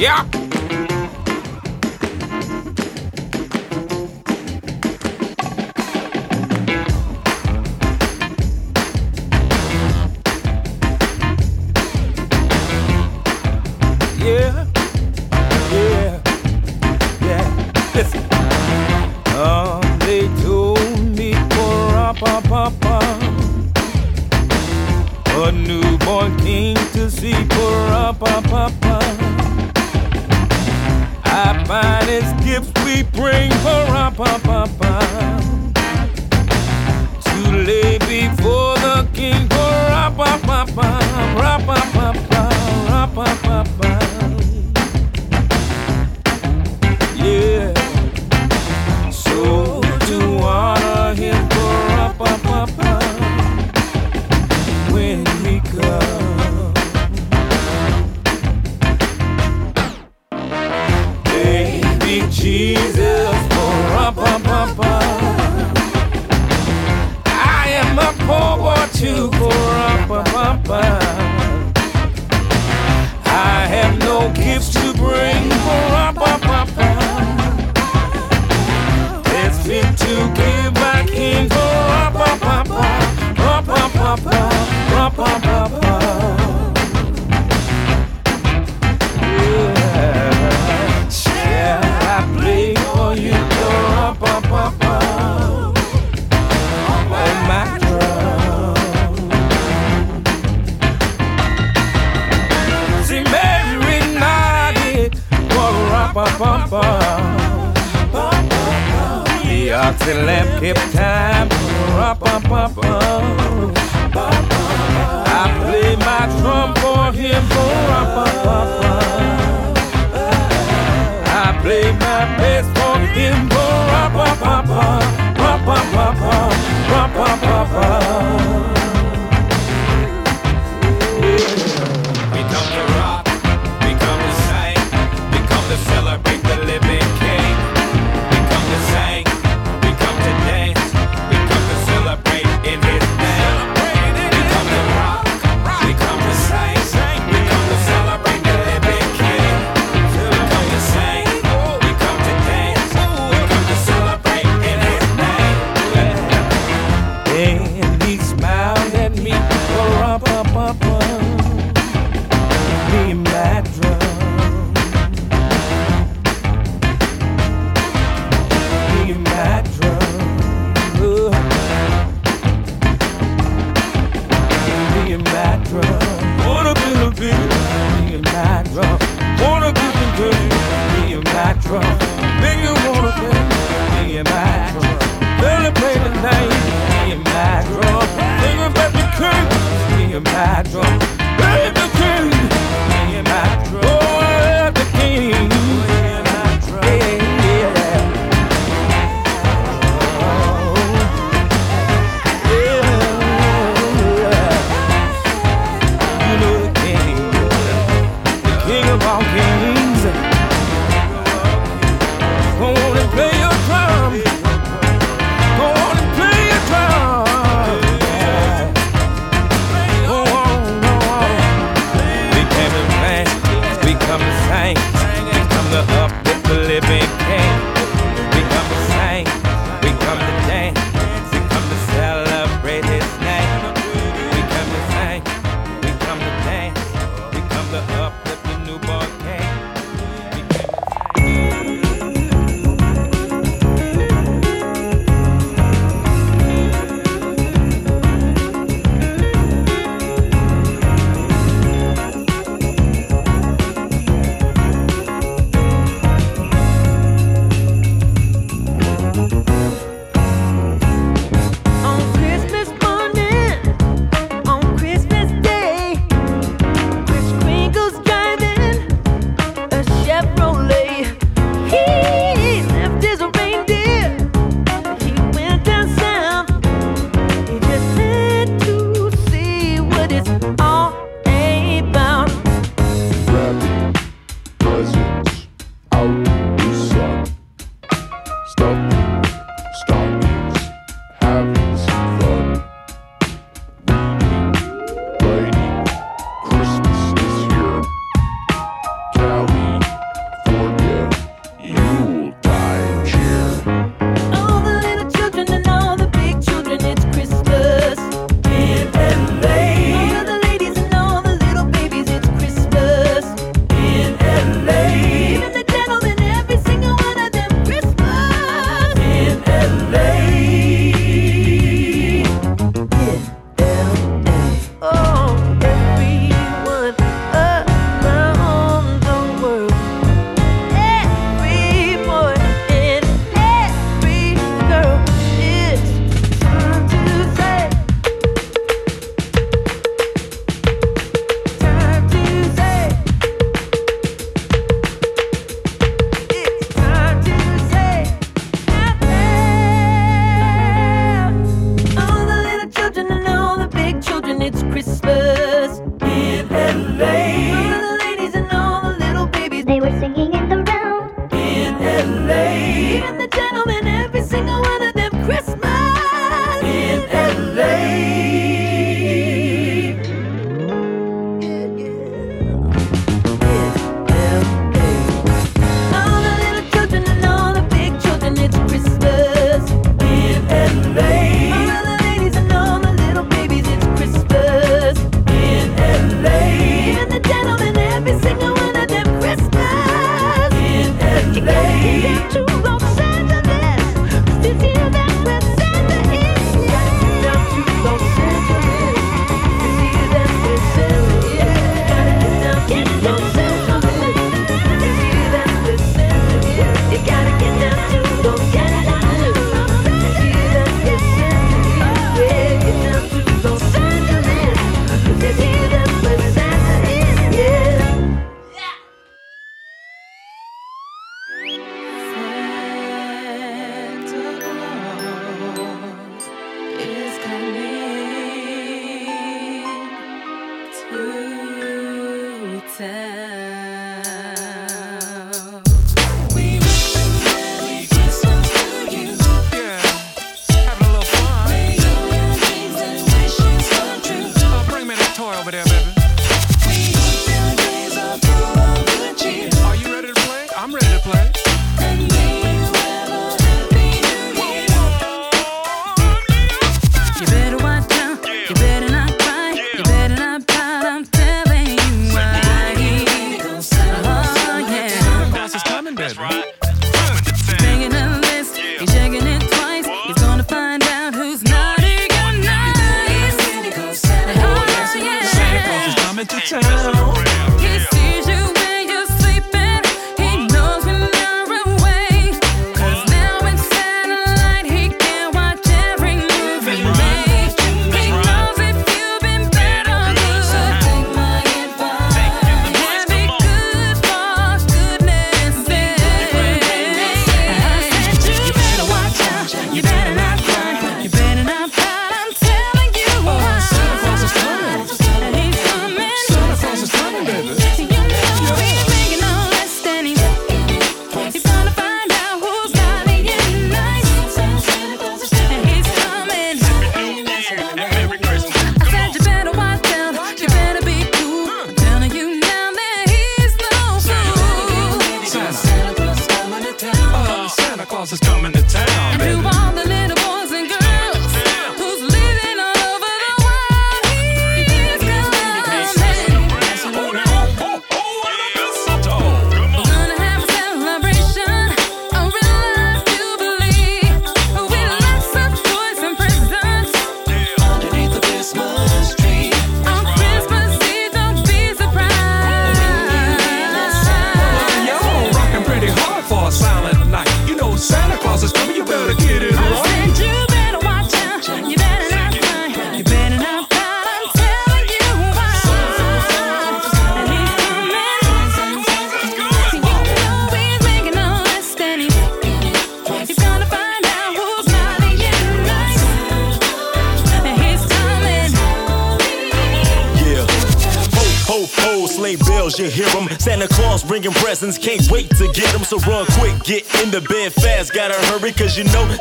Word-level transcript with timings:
Yeah. 0.00 0.39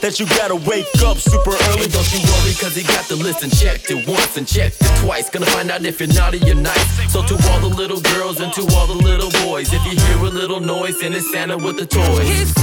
That 0.09 0.19
you 0.19 0.25
gotta 0.37 0.55
wake 0.55 0.87
up 1.05 1.17
super 1.17 1.51
early. 1.51 1.83
And 1.83 1.93
don't 1.93 2.11
you 2.11 2.19
worry, 2.19 2.53
cause 2.57 2.75
he 2.75 2.81
got 2.81 3.05
the 3.05 3.15
list 3.15 3.43
and 3.43 3.55
checked 3.55 3.91
it 3.91 4.07
once 4.07 4.37
and 4.37 4.47
checked 4.47 4.77
it 4.81 5.05
twice. 5.05 5.29
Gonna 5.29 5.45
find 5.45 5.69
out 5.69 5.85
if 5.85 5.99
you're 5.99 6.09
naughty 6.09 6.39
or 6.49 6.55
nice. 6.55 7.13
So 7.13 7.21
to 7.21 7.35
all 7.49 7.59
the 7.59 7.69
little 7.75 8.01
girls 8.01 8.39
and 8.39 8.51
to 8.53 8.61
all 8.75 8.87
the 8.87 8.97
little 8.97 9.29
boys, 9.45 9.71
if 9.71 9.85
you 9.85 9.99
hear 9.99 10.17
a 10.17 10.29
little 10.29 10.59
noise, 10.59 10.99
then 10.99 11.13
it's 11.13 11.31
Santa 11.31 11.57
with 11.57 11.77
the 11.77 11.85
toys. 11.85 12.58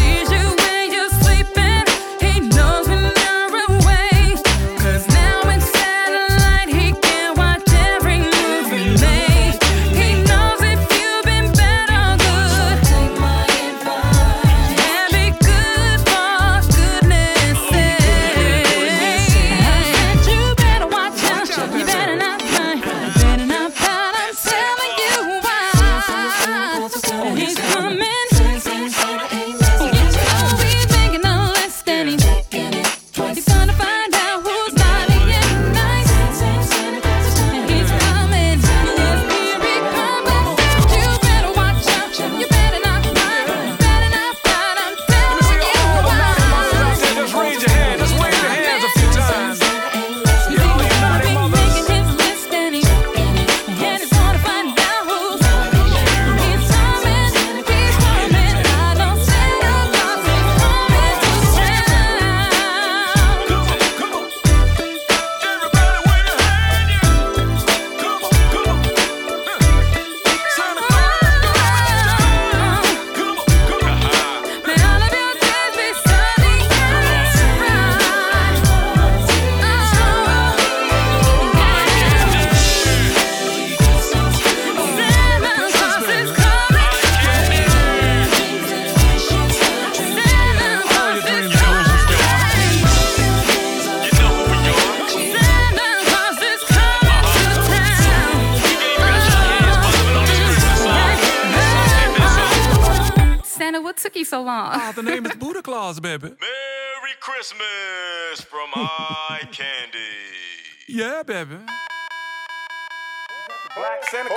Yeah, 110.89 111.25
baby. 111.25 111.57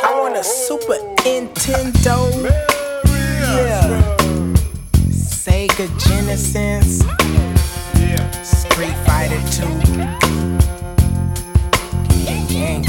I 0.01 0.19
want 0.19 0.35
a 0.35 0.43
Super 0.43 0.95
Nintendo. 1.21 2.31
Yeah. 3.05 4.15
Sega 5.11 5.87
Genesis. 5.99 7.01
Street 8.41 8.97
Fighter 9.05 9.39
2. 9.51 9.67
Game 12.47 12.83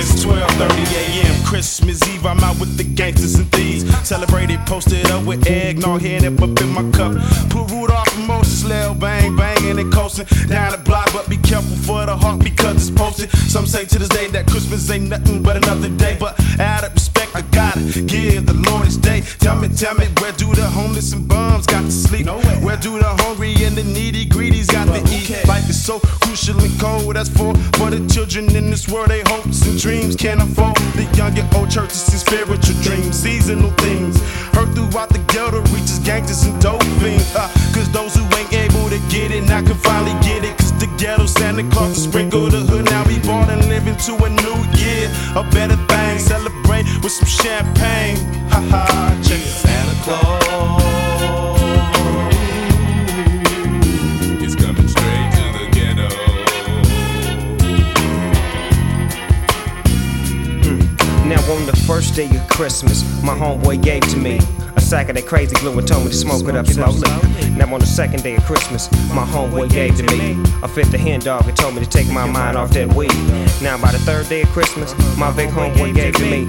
It's 0.00 0.24
12:30 0.24 0.96
a.m. 0.96 1.44
Christmas 1.44 2.00
Eve. 2.08 2.24
I'm 2.24 2.40
out 2.40 2.58
with 2.58 2.78
the 2.78 2.84
gangsters 2.84 3.34
and 3.34 3.52
thieves. 3.52 3.84
Celebrated, 4.08 4.58
posted 4.64 5.04
up 5.10 5.26
with 5.26 5.46
eggnog, 5.46 6.00
hand 6.00 6.24
it 6.24 6.40
up 6.40 6.58
in 6.58 6.68
my 6.70 6.90
cup. 6.96 7.12
Put 7.50 7.70
Rudolph 7.70 8.16
and 8.16 8.26
Moses, 8.26 8.64
Lil 8.64 8.94
bang 8.94 9.36
banging 9.36 9.78
and 9.78 9.92
coasting 9.92 10.24
down 10.48 10.72
the 10.72 10.78
block. 10.78 11.12
But 11.12 11.28
be 11.28 11.36
careful 11.36 11.76
for 11.76 12.06
the 12.06 12.16
heart 12.16 12.42
because 12.42 12.76
it's 12.76 12.90
posted. 12.98 13.28
Some 13.30 13.66
say 13.66 13.84
to 13.84 13.98
this 13.98 14.08
day 14.08 14.28
that 14.28 14.46
Christmas 14.46 14.88
ain't 14.90 15.10
nothing 15.10 15.42
but 15.42 15.58
another 15.58 15.90
day. 15.90 16.16
But 16.18 16.32
out 16.58 16.82
of 16.82 16.94
respect, 16.94 17.36
I 17.36 17.42
gotta 17.52 17.80
give 18.00 18.46
the 18.46 18.54
Lord 18.54 18.86
his 18.86 18.96
day. 18.96 19.20
Tell 19.40 19.56
me, 19.56 19.68
tell 19.68 19.96
me, 19.96 20.06
where 20.20 20.32
do 20.32 20.54
the 20.54 20.64
homeless 20.64 21.12
and 21.12 21.28
bums 21.28 21.66
got 21.66 21.82
to 21.82 21.92
sleep? 21.92 22.26
Where 22.64 22.78
do 22.78 22.98
the 22.98 23.12
hungry 23.20 23.52
and 23.66 23.76
the 23.76 23.84
needy 23.84 24.24
greedies 24.24 24.66
got 24.66 24.86
to 24.86 25.00
eat? 25.14 25.28
Life 25.46 25.68
is 25.68 25.84
so 25.84 26.00
crucial 26.24 26.58
and 26.58 26.80
cold. 26.80 27.16
That's 27.16 27.28
for 27.28 27.54
for 27.76 27.90
the 27.90 28.00
children 28.08 28.56
in 28.56 28.70
this 28.70 28.88
world. 28.88 29.10
They 29.10 29.20
hopes 29.26 29.66
and 29.66 29.78
dreams 29.78 29.89
can't 29.90 30.40
afford 30.40 30.76
the 30.94 31.02
young 31.16 31.36
and 31.36 31.52
old 31.54 31.68
churches 31.68 32.06
and 32.08 32.20
spiritual 32.20 32.76
dreams, 32.82 33.16
seasonal 33.18 33.70
things. 33.82 34.20
Heard 34.54 34.72
throughout 34.74 35.08
the 35.08 35.18
ghetto 35.26 35.62
reaches 35.74 35.98
gangsters 35.98 36.44
and 36.44 36.60
dope 36.62 36.82
fiends. 37.00 37.34
Uh, 37.34 37.48
Cause 37.74 37.90
those 37.90 38.14
who 38.14 38.22
ain't 38.36 38.52
able 38.52 38.88
to 38.88 39.00
get 39.10 39.32
it 39.32 39.42
now 39.48 39.62
can 39.62 39.74
finally 39.74 40.14
get 40.22 40.44
it. 40.44 40.56
Cause 40.58 40.72
the 40.78 40.86
ghetto 40.96 41.26
Santa 41.26 41.68
Claus 41.70 41.94
to 41.94 42.00
sprinkle 42.08 42.48
the 42.48 42.60
hood. 42.60 42.84
Now 42.84 43.04
we 43.06 43.18
born 43.18 43.50
and 43.50 43.66
living 43.68 43.96
to 44.06 44.12
a 44.24 44.30
new 44.30 44.58
year. 44.78 45.10
A 45.34 45.42
better 45.50 45.76
thing. 45.90 46.18
Celebrate 46.18 46.86
with 47.02 47.12
some 47.12 47.28
champagne. 47.28 48.16
Ha 48.50 48.60
ha. 48.70 49.20
Check. 49.24 49.40
Santa 49.40 49.94
Claus 50.04 50.79
on 61.60 61.66
the 61.66 61.76
first 61.76 62.14
day 62.14 62.24
of 62.34 62.48
Christmas, 62.48 63.02
my 63.22 63.34
homeboy 63.34 63.82
gave 63.82 64.02
to 64.08 64.16
me 64.16 64.38
a 64.76 64.80
sack 64.80 65.08
of 65.08 65.14
that 65.16 65.26
crazy 65.26 65.54
glue 65.56 65.78
and 65.78 65.86
told 65.86 66.04
me 66.04 66.10
to 66.10 66.16
smoke 66.16 66.48
it 66.48 66.56
up 66.56 66.66
slowly. 66.66 67.00
Now 67.50 67.72
on 67.72 67.80
the 67.80 67.86
second 67.86 68.22
day 68.22 68.36
of 68.36 68.44
Christmas, 68.44 68.90
my 69.10 69.24
homeboy 69.24 69.70
gave 69.70 69.96
to 69.96 70.02
me 70.04 70.42
a 70.62 70.68
fifth 70.68 70.94
of 70.94 71.00
hen 71.00 71.20
dog 71.20 71.46
and 71.46 71.56
told 71.56 71.74
me 71.74 71.84
to 71.84 71.88
take 71.88 72.08
my 72.08 72.26
mind 72.26 72.56
off 72.56 72.70
that 72.70 72.92
weed. 72.94 73.12
Now 73.62 73.80
by 73.80 73.92
the 73.92 73.98
third 73.98 74.28
day 74.28 74.42
of 74.42 74.48
Christmas, 74.48 74.92
uh-huh. 74.92 75.20
my 75.20 75.36
big 75.36 75.50
homeboy 75.50 75.94
gave 75.94 76.14
to 76.14 76.22
me 76.22 76.48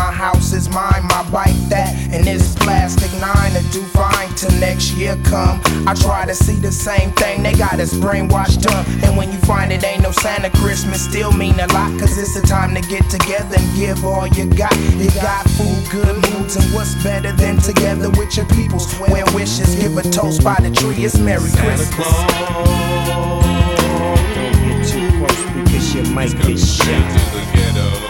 house 0.00 0.52
is 0.52 0.68
mine. 0.68 1.02
My 1.04 1.28
bike 1.30 1.60
that 1.68 1.94
and 2.12 2.24
this 2.24 2.54
plastic 2.56 3.12
nine 3.20 3.52
to 3.52 3.62
do 3.72 3.82
fine 3.92 4.28
till 4.34 4.52
next 4.60 4.92
year 4.94 5.16
come. 5.24 5.60
I 5.86 5.94
try 5.94 6.26
to 6.26 6.34
see 6.34 6.56
the 6.56 6.72
same 6.72 7.10
thing, 7.12 7.42
they 7.42 7.54
got 7.54 7.78
us 7.80 7.94
brainwashed 7.94 8.66
up. 8.66 8.86
And 9.04 9.16
when 9.16 9.32
you 9.32 9.38
find 9.38 9.72
it 9.72 9.84
ain't 9.84 10.02
no 10.02 10.12
Santa 10.12 10.50
Christmas, 10.58 11.00
still 11.02 11.32
mean 11.32 11.58
a 11.60 11.66
lot, 11.72 11.90
cause 11.98 12.16
it's 12.18 12.34
the 12.40 12.46
time 12.46 12.74
to 12.74 12.80
get 12.88 13.08
together 13.10 13.56
and 13.58 13.76
give 13.76 14.04
all 14.04 14.26
you 14.28 14.46
got. 14.46 14.76
You 14.96 15.10
got 15.20 15.48
food, 15.50 15.90
good 15.90 16.16
moods, 16.30 16.56
and 16.56 16.64
what's 16.74 16.94
better 17.02 17.32
than 17.32 17.58
together 17.58 18.10
with 18.10 18.36
your 18.36 18.46
peoples? 18.46 18.98
Wear 19.00 19.24
wishes, 19.34 19.74
give 19.76 19.96
a 19.96 20.02
toast 20.02 20.42
by 20.44 20.56
the 20.60 20.70
tree, 20.70 21.04
it's 21.04 21.18
Merry 21.18 21.48
Santa 21.48 21.84
Christmas. 21.94 22.06
Don't 24.34 24.52
get 24.64 24.88
too 24.88 25.08
close 25.18 25.42
because 25.54 25.94
you 25.94 26.02
might 26.14 26.32
get 26.42 26.58
Straight 26.58 26.58
shot. 26.58 28.09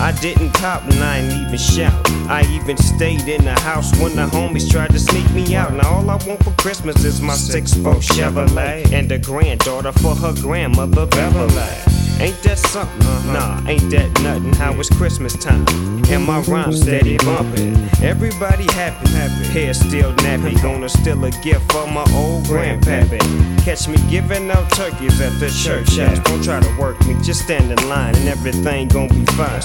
I 0.00 0.12
didn't 0.12 0.52
cop 0.54 0.82
and 0.84 0.94
I 1.04 1.18
ain't 1.18 1.32
even 1.46 1.58
shout. 1.58 1.92
I 2.26 2.42
even 2.52 2.78
stayed 2.78 3.28
in 3.28 3.44
the 3.44 3.52
house 3.60 3.94
when 4.00 4.16
the 4.16 4.26
homies 4.26 4.70
tried 4.70 4.92
to 4.92 4.98
sneak 4.98 5.30
me 5.32 5.54
out. 5.54 5.74
Now 5.74 5.90
all 5.90 6.08
I 6.08 6.16
want 6.26 6.42
for 6.42 6.52
Christmas 6.52 7.04
is 7.04 7.20
my 7.20 7.34
six 7.34 7.74
four 7.74 7.96
Chevrolet 7.96 8.90
and 8.92 9.12
a 9.12 9.18
granddaughter 9.18 9.92
for 9.92 10.14
her 10.14 10.32
grandmother 10.40 11.04
Beverly. 11.04 11.99
Ain't 12.20 12.42
that 12.42 12.58
something? 12.58 13.00
Uh-huh. 13.00 13.32
Nah, 13.32 13.68
ain't 13.68 13.90
that 13.90 14.10
nothing. 14.22 14.52
How 14.52 14.78
it's 14.78 14.90
Christmas 14.90 15.32
time 15.32 15.64
and 16.10 16.24
my 16.24 16.40
rhyme 16.42 16.72
steady 16.72 17.16
bumping. 17.18 17.74
Everybody 18.02 18.64
happy, 18.74 19.08
happy. 19.10 19.46
Hair 19.52 19.74
still 19.74 20.12
nappy, 20.16 20.60
gonna 20.62 20.88
steal 20.88 21.24
a 21.24 21.30
gift 21.42 21.72
for 21.72 21.86
my 21.86 22.04
old 22.12 22.44
grandpappy. 22.44 23.20
Catch 23.64 23.88
me 23.88 23.96
giving 24.10 24.50
out 24.50 24.70
turkeys 24.70 25.18
at 25.20 25.32
the 25.40 25.48
church 25.48 25.96
house. 25.96 26.18
Don't 26.20 26.42
try 26.42 26.60
to 26.60 26.80
work 26.80 27.00
me, 27.06 27.16
just 27.22 27.42
stand 27.44 27.72
in 27.72 27.88
line 27.88 28.14
and 28.16 28.28
everything 28.28 28.88
gon' 28.88 29.08
be 29.08 29.24
fine. 29.32 29.62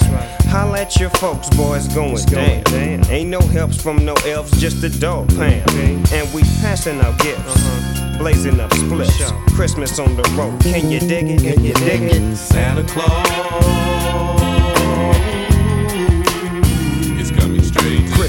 Holla 0.48 0.80
at 0.80 0.96
your 0.98 1.10
folks, 1.10 1.50
boys, 1.50 1.88
going 1.94 2.24
down. 2.24 3.10
Ain't 3.10 3.28
no 3.28 3.40
helps 3.40 3.80
from 3.80 4.04
no 4.04 4.14
elves, 4.24 4.58
just 4.60 4.82
a 4.82 4.88
dog 5.00 5.28
pound. 5.36 5.70
And 6.12 6.32
we 6.32 6.42
passing 6.62 7.00
out 7.00 7.18
gifts, 7.18 7.40
uh-huh. 7.40 8.05
Blazing 8.18 8.60
up 8.60 8.72
splits. 8.74 9.32
Christmas 9.54 9.98
on 9.98 10.16
the 10.16 10.22
road, 10.36 10.60
can 10.60 10.90
you 10.90 11.00
dig 11.00 11.28
it? 11.30 11.40
Can 11.40 11.64
you 11.64 11.74
dig 11.74 12.02
it? 12.02 12.36
Santa 12.36 12.82
Claus 12.84 13.26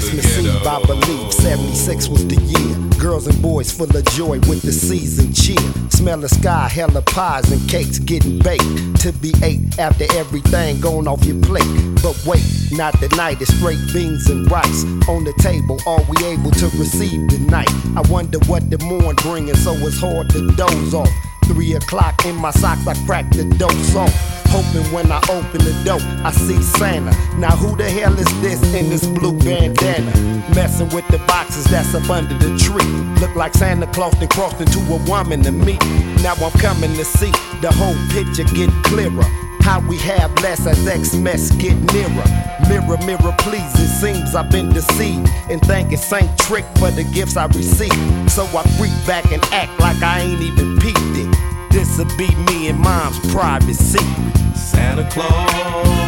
Christmas. 0.08 0.38
Eve, 0.38 0.66
I 0.66 0.82
believe 0.84 1.32
76 1.32 2.08
was 2.08 2.26
the 2.26 2.40
year. 2.40 2.98
Girls 2.98 3.26
and 3.26 3.40
boys 3.42 3.70
full 3.70 3.94
of 3.94 4.04
joy 4.06 4.40
with 4.48 4.62
the 4.62 4.72
season 4.72 5.32
cheer. 5.32 5.58
Smell 5.90 6.18
the 6.18 6.28
sky, 6.28 6.68
hella 6.68 7.02
pies 7.02 7.50
and 7.52 7.68
cakes 7.68 7.98
getting 7.98 8.38
baked 8.38 9.00
to 9.02 9.12
be 9.12 9.32
ate 9.42 9.78
after 9.78 10.04
everything 10.14 10.80
gone 10.80 11.06
off 11.06 11.24
your 11.24 11.40
plate. 11.42 11.68
But 12.02 12.20
wait, 12.26 12.44
not 12.72 12.98
tonight, 12.98 13.40
it's 13.40 13.54
straight 13.54 13.78
beans 13.92 14.28
and 14.30 14.50
rice 14.50 14.84
on 15.08 15.24
the 15.24 15.34
table. 15.40 15.78
Are 15.86 16.02
we 16.08 16.16
able 16.24 16.50
to 16.52 16.66
receive 16.78 17.28
tonight? 17.28 17.70
I 17.96 18.02
wonder 18.08 18.38
what 18.46 18.70
the 18.70 18.78
morn 18.78 19.16
bringing, 19.16 19.56
so 19.56 19.72
it's 19.74 20.00
hard 20.00 20.30
to 20.30 20.50
doze 20.56 20.94
off. 20.94 21.08
Three 21.48 21.74
o'clock 21.74 22.26
in 22.26 22.36
my 22.36 22.50
socks, 22.50 22.86
I 22.86 22.94
crack 23.06 23.28
the 23.30 23.44
dose 23.44 23.96
off. 23.96 24.12
Hoping 24.50 24.84
when 24.92 25.10
I 25.10 25.18
open 25.30 25.64
the 25.64 25.72
door, 25.84 25.98
I 26.24 26.30
see 26.30 26.60
Santa. 26.62 27.10
Now 27.38 27.56
who 27.56 27.74
the 27.74 27.88
hell 27.88 28.12
is 28.18 28.40
this 28.40 28.62
in 28.74 28.90
this 28.90 29.06
blue 29.06 29.32
bandana? 29.38 30.12
Messing 30.54 30.88
with 30.90 31.08
the 31.08 31.18
boxes 31.26 31.64
that's 31.64 31.94
up 31.94 32.08
under 32.10 32.34
the 32.34 32.56
tree. 32.58 32.84
Look 33.20 33.34
like 33.34 33.54
Santa 33.54 33.86
Claus 33.86 34.12
then 34.18 34.28
crossed 34.28 34.60
into 34.60 34.78
a 34.92 34.96
woman 35.08 35.42
to 35.42 35.52
me. 35.52 35.78
Now 36.22 36.34
I'm 36.34 36.52
coming 36.60 36.94
to 36.94 37.04
see 37.04 37.32
the 37.60 37.72
whole 37.72 37.96
picture 38.12 38.44
get 38.54 38.70
clearer. 38.84 39.47
How 39.68 39.80
we 39.86 39.98
have 39.98 40.32
less 40.40 40.66
as 40.66 40.88
X-Mess 40.88 41.50
get 41.56 41.76
nearer. 41.92 42.24
Mirror, 42.70 42.96
mirror, 43.04 43.34
please, 43.36 43.74
it 43.74 43.88
seems 44.00 44.34
I've 44.34 44.50
been 44.50 44.72
deceived. 44.72 45.28
And 45.50 45.60
thanking 45.60 45.98
Saint 45.98 46.38
Trick 46.38 46.64
for 46.78 46.90
the 46.90 47.04
gifts 47.12 47.36
I 47.36 47.44
received. 47.48 48.30
So 48.30 48.44
I 48.44 48.62
freak 48.78 48.96
back 49.06 49.30
and 49.30 49.44
act 49.52 49.78
like 49.78 50.02
I 50.02 50.20
ain't 50.20 50.40
even 50.40 50.78
peeped 50.78 50.98
it. 50.98 51.70
This'll 51.70 52.06
be 52.16 52.34
me 52.46 52.68
and 52.68 52.80
mom's 52.80 53.18
private 53.30 53.74
secret. 53.74 54.56
Santa 54.56 55.06
Claus 55.10 56.07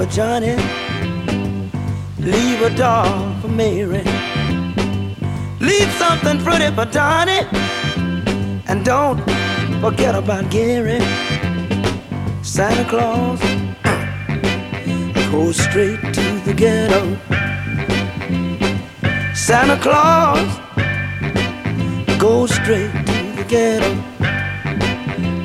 for 0.00 0.06
Johnny. 0.06 0.56
Leave 2.18 2.62
a 2.62 2.70
doll 2.74 3.38
for 3.42 3.48
Mary. 3.48 4.02
Leave 5.60 5.90
something 5.98 6.38
pretty 6.42 6.74
for 6.74 6.86
Donnie. 6.86 7.44
And 8.68 8.82
don't 8.82 9.20
forget 9.82 10.14
about 10.14 10.50
Gary. 10.50 11.00
Santa 12.42 12.88
Claus, 12.88 13.42
uh, 13.84 15.30
go 15.30 15.52
straight 15.52 16.00
to 16.14 16.26
the 16.46 16.54
ghetto. 16.54 17.02
Santa 19.34 19.76
Claus, 19.82 20.48
go 22.18 22.46
straight 22.46 22.92
to 23.10 23.18
the 23.36 23.44
ghetto. 23.46 23.92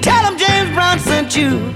Tell 0.01 0.23
him 0.31 0.37
James 0.37 0.73
Brown 0.73 0.99
sent 0.99 1.35
you. 1.35 1.75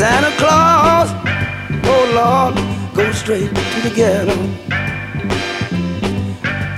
Santa 0.00 0.34
Claus, 0.38 1.10
oh 1.84 2.04
Lord, 2.16 2.54
go 2.94 3.12
straight 3.12 3.50
to 3.54 3.80
the 3.86 3.92
ghetto. 3.94 4.34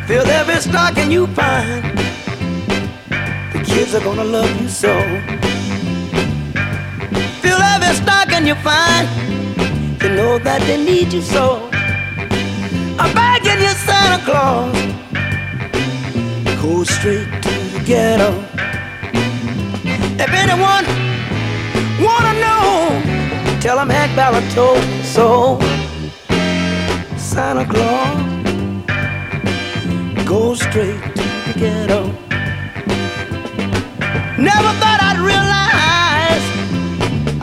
Fill 0.08 0.26
every 0.26 0.56
stocking 0.56 1.12
you 1.12 1.28
find. 1.28 1.84
The 3.52 3.62
kids 3.64 3.94
are 3.94 4.00
gonna 4.00 4.24
love 4.24 4.50
you 4.60 4.68
so. 4.68 4.92
Fill 7.42 7.62
every 7.62 7.94
stocking 7.94 8.44
you 8.44 8.56
find. 8.56 9.06
You 10.02 10.08
know 10.16 10.40
that 10.40 10.60
they 10.66 10.84
need 10.84 11.12
you 11.12 11.22
so. 11.22 11.70
I'm 12.98 13.14
begging 13.14 13.62
you, 13.62 13.72
Santa 13.86 14.18
Claus, 14.24 14.74
go 16.60 16.82
straight 16.82 17.30
to 17.44 17.50
the 17.70 17.82
ghetto. 17.86 18.30
If 20.18 20.30
anyone 20.42 20.84
wanna 22.04 22.34
know, 22.40 23.11
tell 23.62 23.76
them 23.76 23.88
Hank 23.88 24.16
Ballard 24.16 24.50
told 24.50 24.82
so. 25.04 25.56
Santa 27.16 27.64
Claus, 27.64 28.18
go 30.26 30.54
straight 30.54 31.00
to 31.14 31.22
the 31.46 31.54
ghetto. 31.56 32.02
Never 34.36 34.70
thought 34.80 34.98
I'd 35.08 35.20
realize 35.32 36.44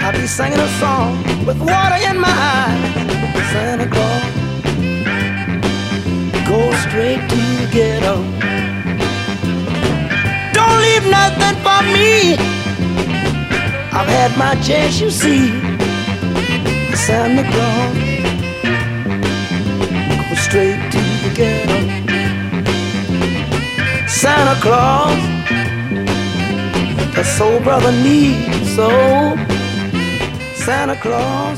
I'd 0.04 0.16
be 0.20 0.28
singing 0.28 0.60
a 0.60 0.68
song 0.82 1.24
with 1.46 1.58
water 1.58 1.96
in 2.10 2.20
my 2.20 2.36
eyes. 2.58 2.82
Santa 3.54 3.88
Claus, 3.88 4.24
go 6.46 6.60
straight 6.84 7.24
to 7.30 7.40
the 7.60 7.68
ghetto. 7.72 8.16
Don't 10.52 10.82
leave 10.82 11.06
nothing 11.10 11.56
for 11.64 11.82
me. 11.96 12.36
I've 13.98 14.10
had 14.10 14.38
my 14.38 14.56
chance, 14.62 15.00
you 15.00 15.10
see. 15.10 15.69
Santa 17.10 17.44
Claus, 17.52 17.98
go 20.30 20.36
straight 20.36 20.80
to 20.92 21.02
the 21.24 21.32
ghetto. 21.34 21.80
Santa 24.08 24.56
Claus, 24.62 25.20
the 27.16 27.24
soul 27.24 27.60
brother 27.62 27.92
needs 28.04 28.76
so. 28.76 28.90
Santa 30.54 30.96
Claus. 31.02 31.49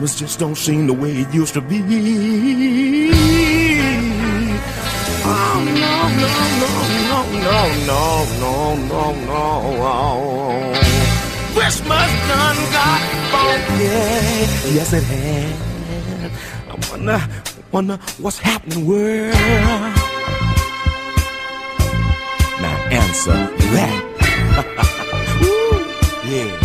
Christmas 0.00 0.18
just 0.18 0.38
don't 0.38 0.54
seem 0.54 0.86
the 0.86 0.94
way 0.94 1.12
it 1.12 1.34
used 1.34 1.52
to 1.52 1.60
be. 1.60 1.82
Oh, 5.22 5.60
no, 5.76 5.94
no, 6.16 6.28
no, 6.62 6.72
no, 7.44 7.60
no, 7.84 8.00
no, 8.40 8.54
no, 8.88 9.02
no, 9.26 9.44
no. 9.76 10.72
Christmas 11.52 12.10
done 12.28 12.60
got 12.72 13.02
funky. 13.30 13.84
Yes, 14.72 14.90
it 14.94 15.04
has. 15.04 16.32
I 16.70 16.74
wonder, 16.90 17.20
wonder 17.70 17.96
what's 18.22 18.38
happening, 18.38 18.86
world. 18.86 19.34
Now 22.62 22.76
answer 22.90 23.40
that. 23.74 24.00
Ooh, 25.44 26.30
yeah. 26.30 26.59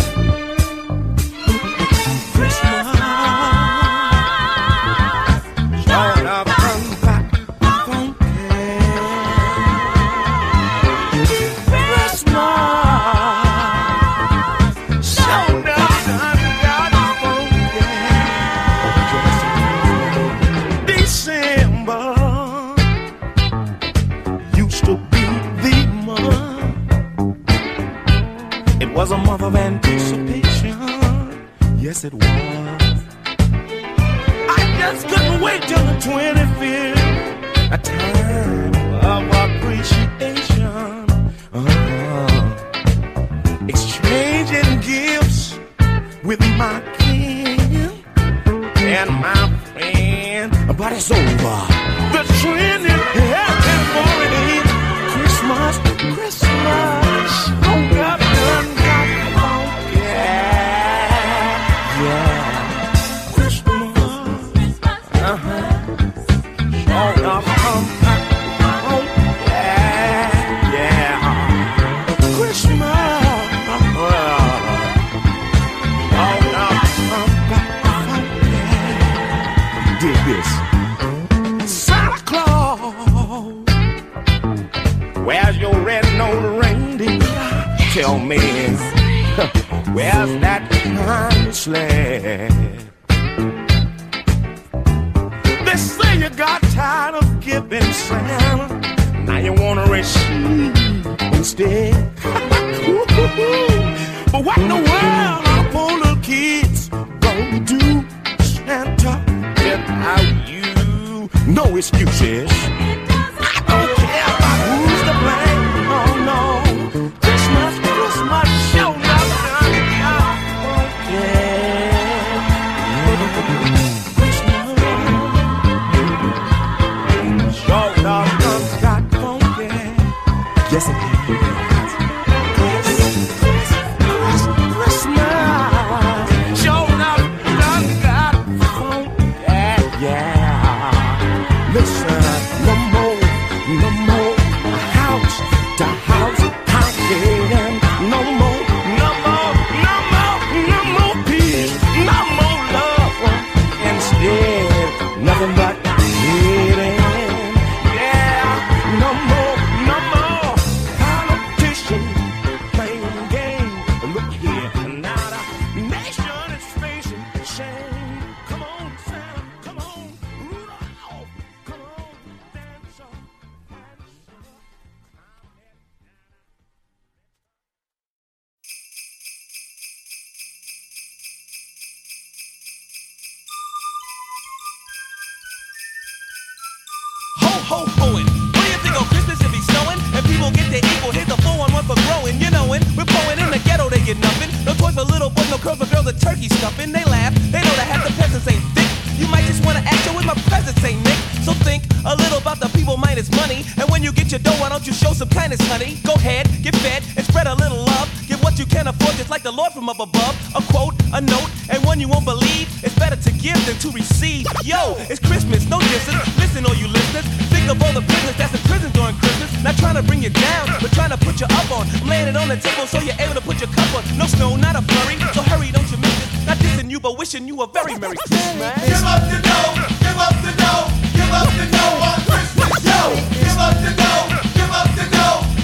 trying 219.96 220.04
to 220.04 220.12
bring 220.12 220.22
you 220.22 220.30
down, 220.30 220.68
but 220.82 220.92
trying 220.92 221.08
to 221.08 221.16
put 221.16 221.40
you 221.40 221.46
up 221.46 221.70
on. 221.72 221.88
I'm 222.04 222.36
on 222.36 222.48
the 222.48 222.60
table 222.60 222.86
so 222.86 223.00
you're 223.00 223.16
able 223.16 223.32
to 223.32 223.40
put 223.40 223.56
your 223.60 223.70
cup 223.72 223.88
on. 223.96 224.04
No 224.18 224.26
snow, 224.26 224.54
not 224.56 224.76
a 224.76 224.82
flurry, 224.82 225.16
so 225.32 225.40
hurry, 225.40 225.72
don't 225.72 225.88
you 225.90 225.96
miss. 225.96 226.44
Not 226.44 226.58
dissing 226.58 226.90
you, 226.90 227.00
but 227.00 227.16
wishing 227.16 227.48
you 227.48 227.62
a 227.62 227.66
very 227.66 227.96
Merry 227.96 228.16
Christmas. 228.28 228.76
Give 228.84 229.00
up 229.08 229.24
the 229.24 229.40
dough, 229.40 229.72
give 230.04 230.20
up 230.20 230.36
the 230.44 230.52
dough, 230.52 230.92
give 231.16 231.32
up 231.32 231.48
the 231.56 231.64
dough 231.72 232.08
on 232.12 232.18
Christmas, 232.28 232.76
yo. 232.84 233.00
Give 233.40 233.56
up 233.56 233.72
the 233.80 233.92
dough, 233.96 234.24
give 234.52 234.68
up 234.68 234.88
the 235.00 235.06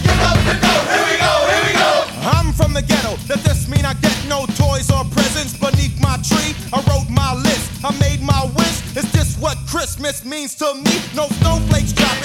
give 0.01 0.21
up 0.25 0.39
the. 0.49 0.55
Here 0.57 1.05
we 1.13 1.17
go, 1.21 1.33
here 1.53 1.65
we 1.69 1.73
go. 1.77 1.93
I'm 2.33 2.57
from 2.57 2.73
the 2.73 2.81
ghetto. 2.81 3.21
Does 3.29 3.45
this 3.45 3.69
mean 3.69 3.85
I 3.85 3.93
get 4.01 4.17
no 4.33 4.47
toys 4.57 4.89
or 4.89 5.05
presents 5.13 5.53
beneath 5.61 6.01
my 6.01 6.17
tree? 6.25 6.57
I 6.73 6.81
wrote 6.89 7.11
my 7.13 7.37
list, 7.37 7.85
I 7.85 7.93
made 8.01 8.25
my 8.25 8.49
wish. 8.57 8.97
Is 8.97 9.13
this 9.13 9.37
what 9.37 9.59
Christmas 9.69 10.25
means 10.25 10.55
to 10.57 10.73
me? 10.73 11.05
No 11.13 11.29
snowflakes 11.37 11.93
drop 11.93 12.17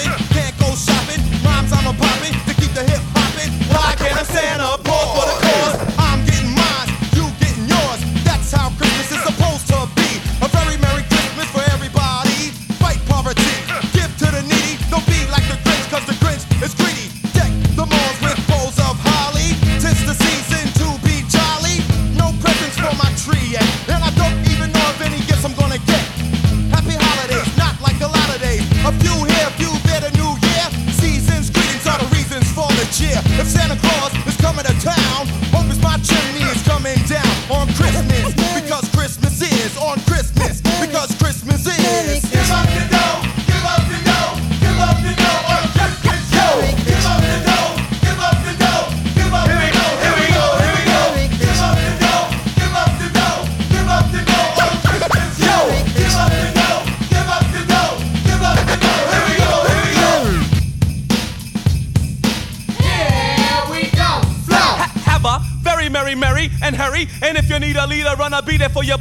be 68.48 68.56
there 68.56 68.70
for 68.70 68.82
your 68.82 68.96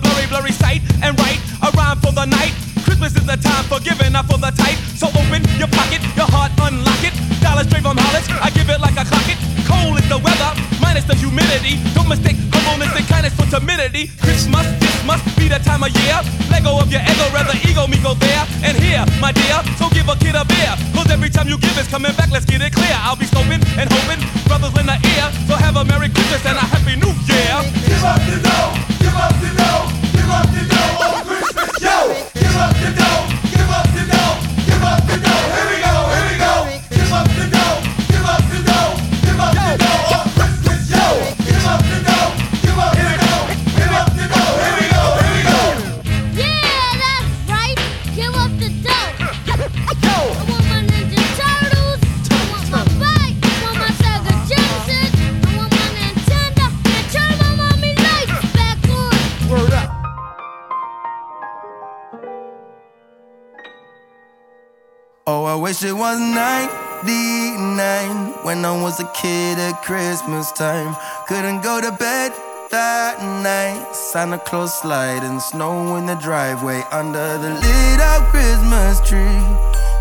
Santa 74.18 74.40
Claus 74.40 74.74
slide 74.74 75.22
snow 75.40 75.96
in 75.96 76.08
the 76.08 76.16
driveway 76.16 76.82
under 76.90 77.38
the 77.38 77.54
lit 77.54 78.00
up 78.02 78.24
Christmas 78.34 79.00
tree 79.08 79.46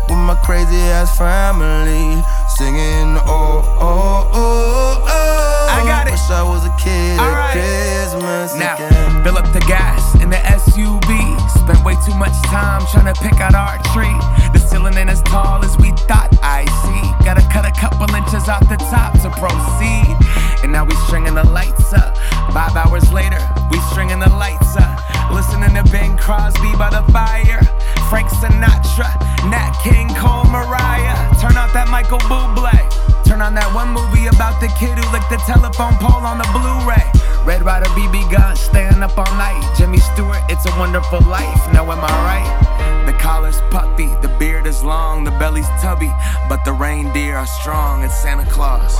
with 0.09 0.17
my 0.17 0.33
crazy 0.43 0.81
ass 0.89 1.15
family 1.15 2.17
singing 2.57 3.13
oh 3.29 3.61
oh 3.77 4.25
oh 4.33 5.05
oh. 5.05 5.67
I 5.69 5.85
got 5.85 6.07
it. 6.07 6.17
Wish 6.17 6.31
I 6.31 6.41
was 6.41 6.65
a 6.65 6.73
kid 6.81 7.19
All 7.19 7.29
right. 7.29 7.53
Christmas 7.53 8.57
now, 8.57 8.73
again. 8.73 9.23
Fill 9.23 9.37
up 9.37 9.53
the 9.53 9.61
gas 9.69 10.01
in 10.15 10.31
the 10.31 10.41
SUV. 10.49 11.13
Spent 11.53 11.85
way 11.85 11.93
too 12.03 12.17
much 12.17 12.33
time 12.49 12.81
trying 12.89 13.13
to 13.13 13.21
pick 13.21 13.37
out 13.39 13.53
our 13.53 13.77
tree. 13.93 14.17
The 14.49 14.57
ceiling 14.57 14.97
ain't 14.97 15.11
as 15.11 15.21
tall 15.29 15.63
as 15.63 15.77
we 15.77 15.91
thought. 16.09 16.33
I 16.41 16.65
Gotta 17.27 17.43
cut 17.51 17.65
a 17.67 17.75
couple 17.75 18.07
inches 18.15 18.47
off 18.47 18.63
the 18.69 18.77
top 18.87 19.11
to 19.19 19.27
proceed. 19.35 20.15
And 20.63 20.71
now 20.71 20.85
we 20.85 20.95
stringing 21.11 21.35
the 21.35 21.43
lights 21.43 21.91
up. 21.91 22.15
Five 22.55 22.71
hours 22.77 23.11
later, 23.11 23.43
we 23.69 23.81
stringing 23.91 24.19
the 24.19 24.29
lights 24.39 24.77
up. 24.77 24.95
Listening 25.29 25.75
to 25.75 25.83
Bing 25.91 26.15
Crosby 26.15 26.71
by 26.79 26.89
the 26.89 27.03
fire. 27.11 27.59
Frank 28.07 28.29
Sinatra, 28.29 29.11
Nat 29.51 29.75
King 29.83 30.07
Cole, 30.15 30.45
Mariah. 30.45 31.19
Turn 31.43 31.57
out 31.59 31.73
that 31.73 31.89
Michael 31.91 32.23
Bublé. 32.31 32.79
Turn 33.25 33.41
on 33.41 33.53
that 33.55 33.75
one 33.75 33.91
movie 33.91 34.27
about 34.27 34.61
the 34.61 34.71
kid 34.79 34.95
who 34.95 35.03
licked 35.11 35.29
the 35.29 35.43
telephone 35.43 35.99
pole 35.99 36.23
on 36.23 36.37
the 36.37 36.47
Blu-ray. 36.55 37.11
Red 37.43 37.61
Ryder, 37.61 37.91
BB 37.91 38.31
gun, 38.31 38.55
staying 38.55 39.03
up 39.03 39.17
all 39.17 39.35
night. 39.35 39.59
Jimmy 39.75 39.97
Stewart, 39.97 40.39
It's 40.47 40.65
a 40.65 40.71
Wonderful 40.79 41.19
Life. 41.27 41.59
Now 41.73 41.91
am 41.91 41.99
I 41.99 42.07
right? 42.23 42.76
Collar's 43.27 43.59
the 44.23 44.31
beard 44.39 44.63
is 44.65 44.81
long, 44.85 45.25
the 45.25 45.31
belly's 45.31 45.67
tubby, 45.81 46.09
but 46.47 46.63
the 46.63 46.71
reindeer 46.71 47.35
are 47.35 47.45
strong. 47.45 48.01
It's 48.01 48.15
Santa 48.15 48.45
Claus. 48.45 48.95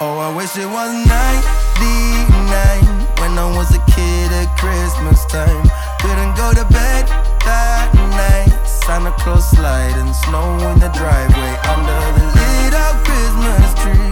Oh, 0.00 0.16
I 0.16 0.32
wish 0.34 0.56
it 0.56 0.64
was 0.64 0.96
99 1.04 3.04
when 3.20 3.36
I 3.36 3.44
was 3.54 3.68
a 3.76 3.84
kid 3.92 4.32
at 4.32 4.48
Christmas 4.56 5.26
time. 5.26 5.68
Couldn't 6.00 6.34
go 6.40 6.54
to 6.56 6.64
bed 6.72 7.04
that 7.44 7.92
night. 7.92 8.48
Santa 8.64 9.12
Claus 9.20 9.44
sliding 9.50 10.14
snow 10.24 10.56
in 10.72 10.80
the 10.80 10.88
driveway 10.96 11.52
under 11.68 12.00
the 12.16 12.24
lit 12.32 12.72
up 12.72 12.96
Christmas 13.04 13.76
tree 13.76 14.08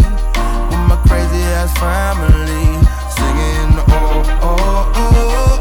with 0.68 0.84
my 0.92 1.00
crazy 1.08 1.40
ass 1.56 1.72
family 1.80 2.68
singing. 3.16 3.80
Oh, 3.88 4.20
oh, 4.44 4.92
oh, 4.92 4.92
oh. 4.92 5.51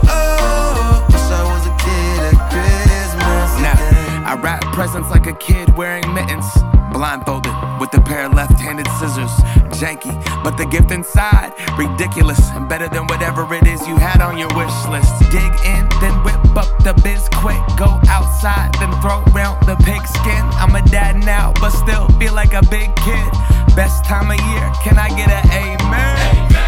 Presents 4.82 5.12
like 5.12 5.28
a 5.28 5.34
kid 5.34 5.70
wearing 5.78 6.12
mittens. 6.12 6.44
Blindfolded 6.92 7.54
with 7.80 7.94
a 7.94 8.02
pair 8.02 8.26
of 8.26 8.34
left 8.34 8.60
handed 8.60 8.88
scissors. 8.98 9.30
Janky, 9.78 10.12
but 10.44 10.58
the 10.58 10.66
gift 10.66 10.90
inside, 10.90 11.54
ridiculous 11.78 12.42
and 12.56 12.68
better 12.68 12.90
than 12.90 13.06
whatever 13.06 13.46
it 13.54 13.68
is 13.68 13.80
you 13.88 13.96
had 13.98 14.22
on 14.22 14.40
your 14.40 14.50
wish 14.58 14.74
list. 14.90 15.14
Dig 15.30 15.54
in, 15.70 15.86
then 16.02 16.16
whip 16.26 16.42
up 16.58 16.66
the 16.82 17.00
biz 17.04 17.30
quick. 17.30 17.62
Go 17.78 18.02
outside, 18.10 18.74
then 18.80 18.90
throw 19.04 19.22
round 19.38 19.62
the 19.68 19.76
pigskin. 19.86 20.44
I'm 20.58 20.74
a 20.74 20.82
dad 20.90 21.24
now, 21.24 21.54
but 21.62 21.70
still 21.70 22.08
feel 22.18 22.34
like 22.34 22.54
a 22.54 22.64
big 22.64 22.90
kid. 23.06 23.32
Best 23.76 24.04
time 24.04 24.32
of 24.32 24.40
year, 24.50 24.66
can 24.82 24.98
I 24.98 25.10
get 25.10 25.30
an 25.30 25.46
amen? 25.52 26.21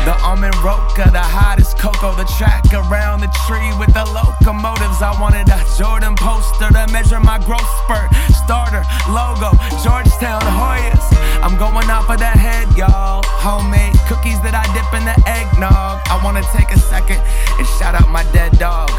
The 0.03 0.11
almond 0.19 0.51
roca, 0.59 1.07
the 1.15 1.23
hottest 1.23 1.79
cocoa, 1.79 2.11
the 2.11 2.27
track 2.35 2.67
around 2.75 3.21
the 3.21 3.31
tree 3.47 3.71
with 3.79 3.95
the 3.95 4.03
locomotives. 4.11 4.99
I 4.99 5.15
wanted 5.15 5.47
a 5.47 5.55
Jordan 5.79 6.11
poster 6.19 6.67
to 6.75 6.91
measure 6.91 7.23
my 7.23 7.39
growth 7.39 7.63
spurt. 7.87 8.11
Starter, 8.43 8.83
logo, 9.07 9.55
Georgetown 9.79 10.43
Hoyas. 10.43 11.07
I'm 11.39 11.55
going 11.55 11.87
off 11.87 12.11
of 12.11 12.19
that 12.19 12.35
head, 12.35 12.67
y'all. 12.75 13.23
Homemade 13.39 13.95
cookies 14.11 14.43
that 14.43 14.51
I 14.51 14.67
dip 14.75 14.91
in 14.91 15.07
the 15.07 15.15
eggnog. 15.23 16.03
I 16.11 16.19
wanna 16.19 16.43
take 16.51 16.75
a 16.75 16.79
second 16.91 17.23
and 17.55 17.63
shout 17.79 17.95
out 17.95 18.11
my 18.11 18.27
dead 18.35 18.59
dog. 18.59 18.91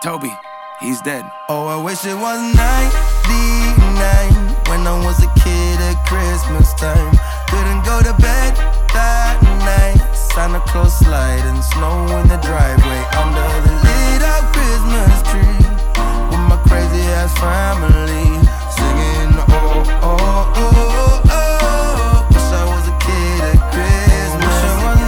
Toby, 0.00 0.32
he's 0.80 1.02
dead. 1.02 1.28
Oh, 1.50 1.68
I 1.68 1.76
wish 1.76 2.08
it 2.08 2.16
was 2.16 2.40
99 2.56 3.36
when 4.64 4.80
I 4.80 4.96
was 5.04 5.20
a 5.20 5.28
kid 5.44 5.76
at 5.84 6.00
Christmas 6.08 6.72
time. 6.80 7.12
Couldn't 7.48 7.84
go 7.84 8.02
to 8.02 8.12
bed 8.20 8.54
that 8.92 9.38
night. 9.64 10.00
Santa 10.14 10.60
Claus 10.60 10.98
sliding 10.98 11.62
snow 11.62 12.06
in 12.20 12.28
the 12.28 12.36
driveway 12.38 13.02
under 13.16 13.48
the 13.64 13.72
lit 13.86 14.22
up 14.22 14.44
Christmas 14.52 15.22
tree 15.30 15.58
with 16.30 16.42
my 16.50 16.58
crazy 16.68 17.02
ass 17.18 17.32
family 17.38 18.28
singing. 18.76 19.32
Oh, 19.48 19.84
oh, 20.02 20.52
oh, 20.56 20.72
oh, 20.86 21.22
oh. 21.30 22.26
Wish 22.30 22.50
I 22.52 22.64
was 22.72 22.84
a 22.88 22.96
kid 23.06 23.40
at 23.52 23.60
Christmas. 23.72 24.44
Wish 24.44 24.62
I 24.64 24.76
was 24.84 25.00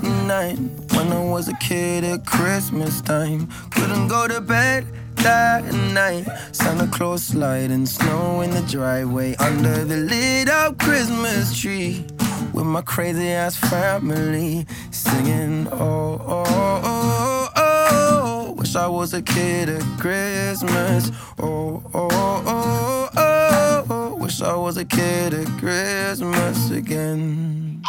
99 0.00 0.56
when 0.94 1.06
I 1.12 1.14
was 1.30 1.48
a 1.48 1.56
kid 1.56 2.04
at 2.04 2.26
Christmas 2.26 3.00
time. 3.00 3.48
Couldn't 3.70 4.08
go 4.08 4.26
to 4.26 4.40
bed 4.40 4.86
that 5.22 5.72
night. 5.92 6.26
Santa 6.52 6.86
Claus 6.88 7.22
sliding 7.22 7.86
snow 7.86 8.40
in 8.40 8.50
the 8.50 8.62
driveway 8.62 9.36
under 9.36 9.84
the 9.84 9.96
lit 9.96 10.48
up 10.48 10.78
Christmas 10.78 11.58
tree 11.58 12.04
with 12.52 12.66
my 12.66 12.82
crazy 12.82 13.28
ass 13.28 13.56
family 13.56 14.66
singing. 14.90 15.68
Oh, 15.72 16.20
oh, 16.26 16.44
oh, 16.84 17.48
oh. 17.56 18.54
Wish 18.58 18.74
I 18.74 18.88
was 18.88 19.14
a 19.14 19.22
kid 19.22 19.68
at 19.68 19.82
Christmas. 19.98 21.10
Oh, 21.38 21.82
oh, 21.94 22.08
oh, 22.12 23.10
oh. 23.16 24.14
Wish 24.16 24.42
I 24.42 24.56
was 24.56 24.76
a 24.76 24.84
kid 24.84 25.34
at 25.34 25.46
Christmas 25.58 26.70
again. 26.70 27.82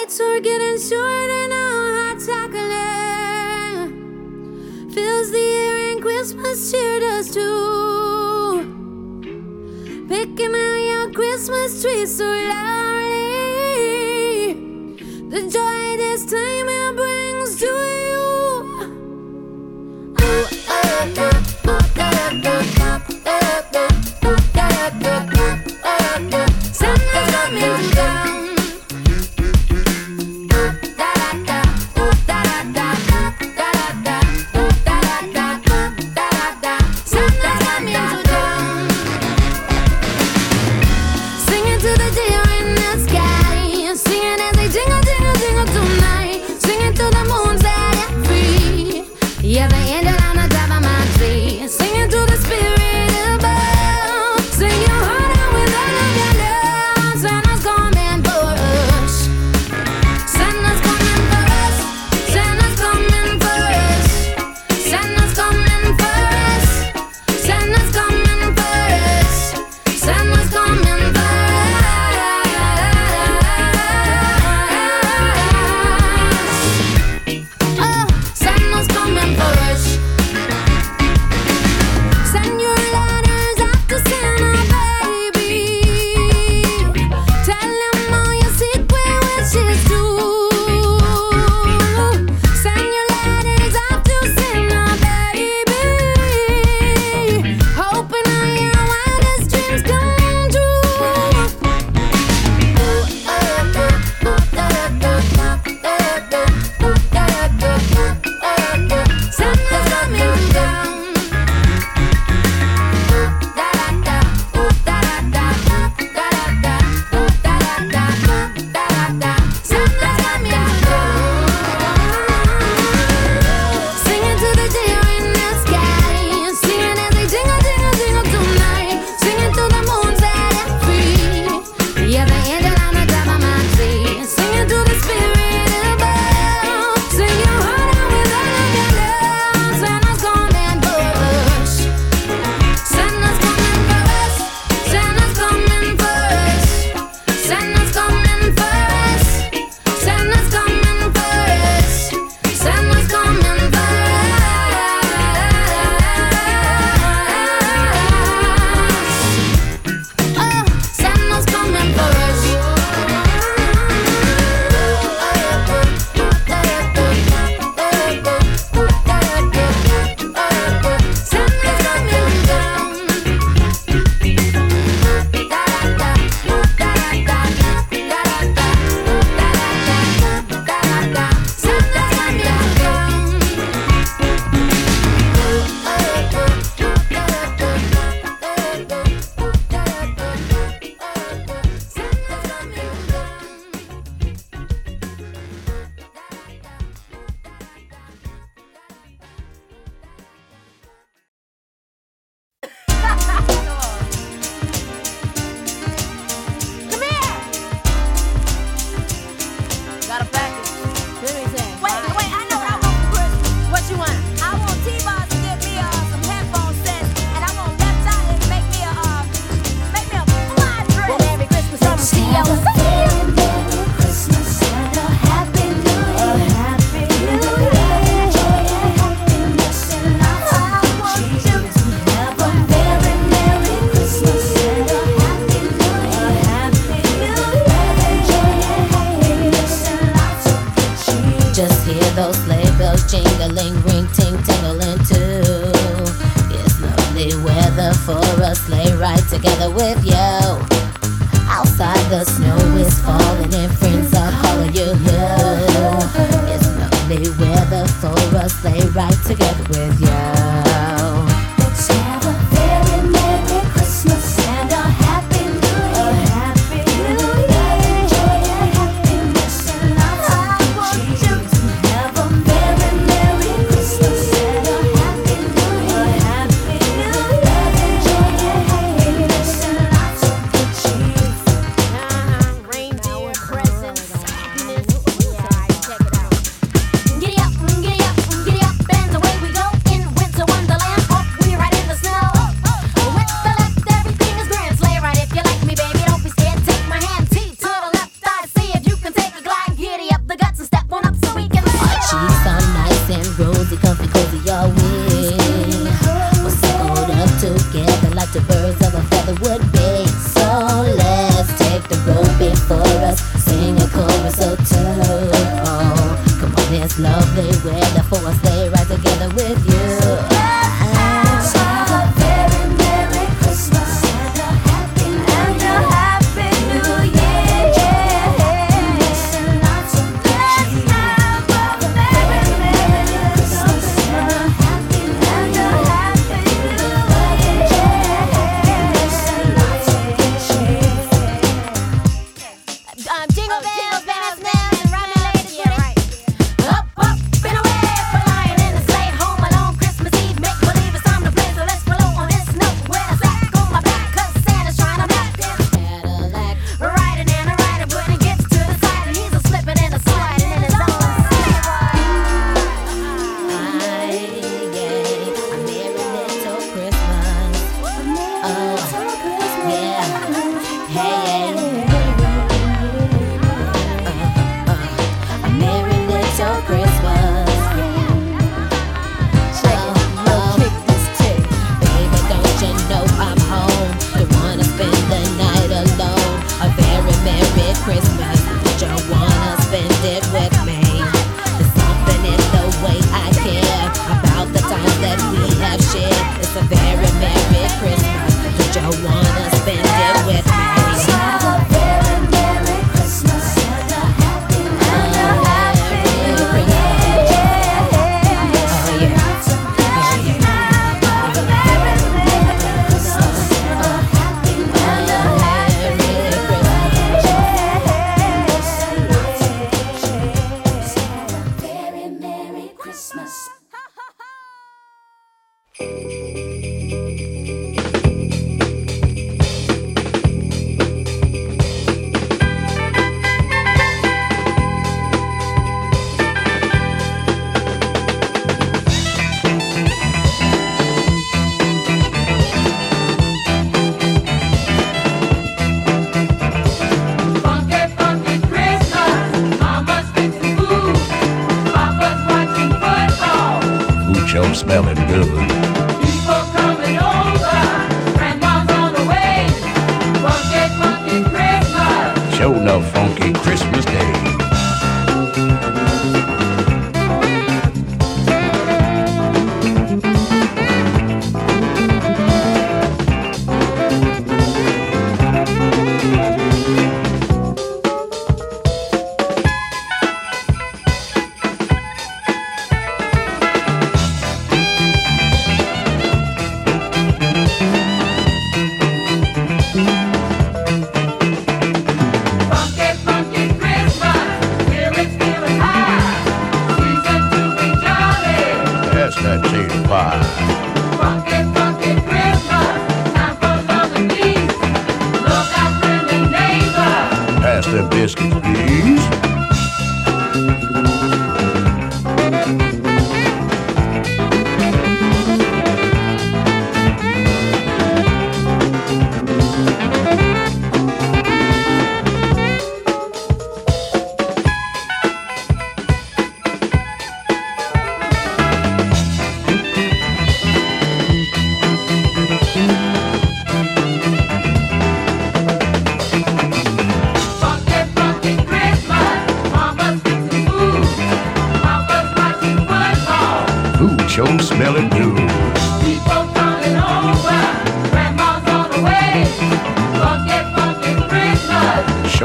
Nights 0.00 0.20
are 0.20 0.38
getting 0.38 0.78
shorter 0.78 1.48
now, 1.48 1.96
hot 1.98 2.18
chocolate 2.24 3.90
fills 4.94 5.30
the 5.32 5.38
air 5.38 5.76
and 5.90 6.00
Christmas 6.00 6.70
cheer 6.70 7.00
does 7.00 7.30
too. 7.34 8.62
Picking 10.08 10.54
out 10.54 10.78
your 10.90 11.10
Christmas 11.10 11.82
tree 11.82 12.06
so 12.06 12.24
loudly, 12.24 12.94
the 15.30 15.40
joy 15.50 15.96
this 15.96 16.24
time 16.26 16.68
it 16.68 16.94
brings 16.94 17.56
to 17.58 17.72
you. 18.06 18.24
Da, 20.14 20.24
ooh, 20.24 20.46
da, 20.68 21.06
da, 21.14 21.30
da, 21.64 21.78
da, 21.94 22.30
da. 22.42 23.98
Santa's 26.72 27.97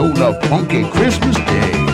know 0.10 0.34
the 0.34 0.47
funky 0.47 0.84
Christmas 0.89 1.36
day. 1.36 1.93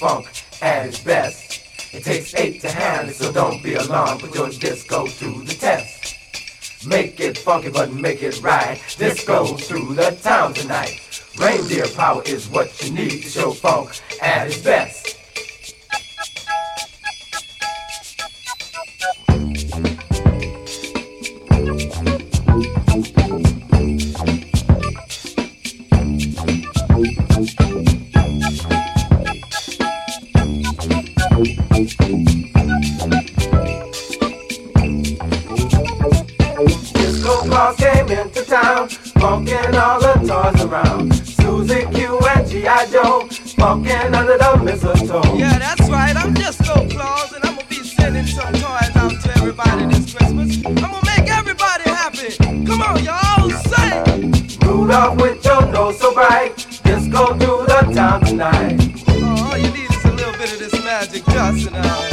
Funk 0.00 0.26
at 0.62 0.86
its 0.86 0.98
best. 1.04 1.60
It 1.92 2.04
takes 2.04 2.34
eight 2.34 2.62
to 2.62 2.70
handle 2.70 3.10
it, 3.10 3.16
so 3.16 3.30
don't 3.30 3.62
be 3.62 3.74
alarmed. 3.74 4.22
Put 4.22 4.34
your 4.34 4.48
disco 4.48 5.06
through 5.06 5.42
the 5.44 5.52
test. 5.52 6.16
Make 6.86 7.20
it 7.20 7.36
funky, 7.36 7.68
but 7.68 7.92
make 7.92 8.22
it 8.22 8.40
right. 8.40 8.80
Disco 8.96 9.44
through 9.58 9.92
the 9.94 10.12
town 10.22 10.54
tonight. 10.54 11.22
Reindeer 11.38 11.86
power 11.88 12.22
is 12.24 12.48
what 12.48 12.68
you 12.82 12.92
need 12.92 13.22
to 13.24 13.28
show 13.28 13.50
funk 13.50 14.00
at 14.22 14.46
its 14.46 14.62
best. 14.62 15.19
Town, 38.50 38.88
funkin' 38.88 39.74
all 39.80 40.00
the 40.00 40.14
toys 40.26 40.64
around. 40.64 41.14
Susie 41.14 41.86
Q 41.94 42.18
and 42.18 42.48
G.I. 42.48 42.86
Joe, 42.86 43.28
funkin' 43.54 44.12
under 44.12 44.36
the 44.36 44.60
mistletoe. 44.64 45.36
Yeah, 45.36 45.56
that's 45.56 45.88
right. 45.88 46.16
I'm 46.16 46.34
Disco 46.34 46.74
Claus, 46.88 47.32
and 47.32 47.44
I'm 47.44 47.54
gonna 47.54 47.68
be 47.68 47.76
sending 47.76 48.26
some 48.26 48.52
toys 48.54 48.90
out 48.96 49.12
to 49.22 49.30
everybody 49.36 49.86
this 49.86 50.12
Christmas. 50.12 50.56
I'm 50.66 50.74
gonna 50.74 51.00
make 51.06 51.30
everybody 51.30 51.84
happy. 51.84 52.34
Come 52.66 52.82
on, 52.82 53.04
y'all, 53.04 53.50
sing. 53.70 54.58
Rudolph 54.66 55.20
with 55.20 55.44
your 55.44 55.66
nose 55.70 56.00
so 56.00 56.12
bright, 56.12 56.56
disco 56.82 57.38
through 57.38 57.66
the 57.70 57.92
town 57.94 58.20
tonight. 58.24 58.80
Oh, 59.06 59.48
all 59.48 59.58
you 59.58 59.70
need 59.70 59.90
is 59.94 60.04
a 60.04 60.12
little 60.12 60.32
bit 60.32 60.52
of 60.52 60.58
this 60.58 60.74
magic 60.84 61.24
dust, 61.26 61.68
and 61.68 61.76
uh, 61.76 62.09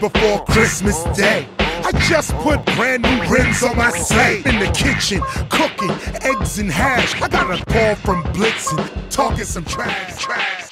before 0.00 0.44
Christmas 0.46 1.04
Day. 1.16 1.46
I 1.58 1.92
just 2.08 2.32
put 2.36 2.64
brand 2.76 3.02
new 3.02 3.22
rims 3.28 3.62
on 3.62 3.76
my 3.76 3.90
sleigh. 3.90 4.42
In 4.46 4.58
the 4.58 4.70
kitchen, 4.74 5.20
cooking 5.50 5.90
eggs 6.22 6.58
and 6.58 6.70
hash. 6.70 7.20
I 7.20 7.28
got 7.28 7.50
a 7.50 7.64
call 7.66 7.94
from 7.96 8.22
Blitzen, 8.32 9.10
talking 9.10 9.44
some 9.44 9.64
trash. 9.64 10.22
trash. 10.22 10.69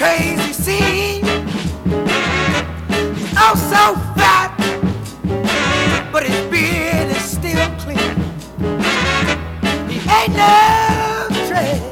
crazy 0.00 0.52
scene. 0.54 1.22
He's 3.20 3.34
oh 3.36 3.54
so 3.68 3.84
fat, 4.16 4.56
but 6.10 6.22
his 6.22 6.40
beard 6.50 7.10
is 7.10 7.22
still 7.36 7.68
clean. 7.76 8.16
He 9.90 9.98
ain't 10.08 10.34
no 10.34 11.28
trick. 11.48 11.82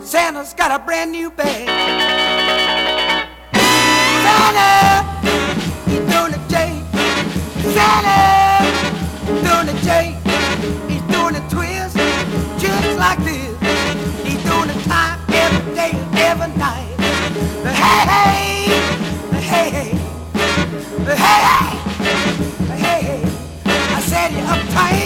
Santa's 0.00 0.54
got 0.54 0.70
a 0.70 0.78
brand 0.84 1.10
new 1.10 1.28
bag. 1.32 1.66
Santa, 4.22 4.70
he's 5.90 6.06
doing 6.08 6.34
a 6.34 6.38
Santa. 7.74 8.41
Hey, 21.04 21.16
hey, 21.16 21.78
hey, 22.78 23.02
hey, 23.02 23.22
I 23.64 24.00
said 24.02 24.30
you're 24.30 24.46
uptight. 24.46 25.01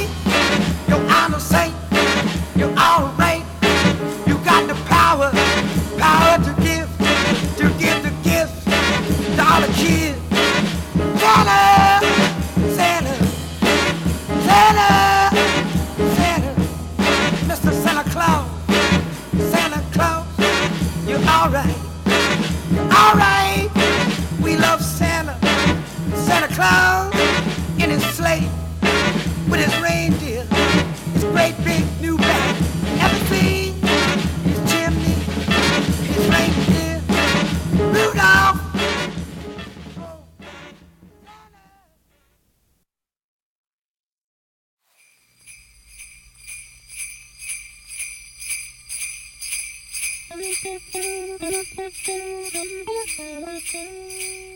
Thank 53.17 53.73
you. 53.73 54.56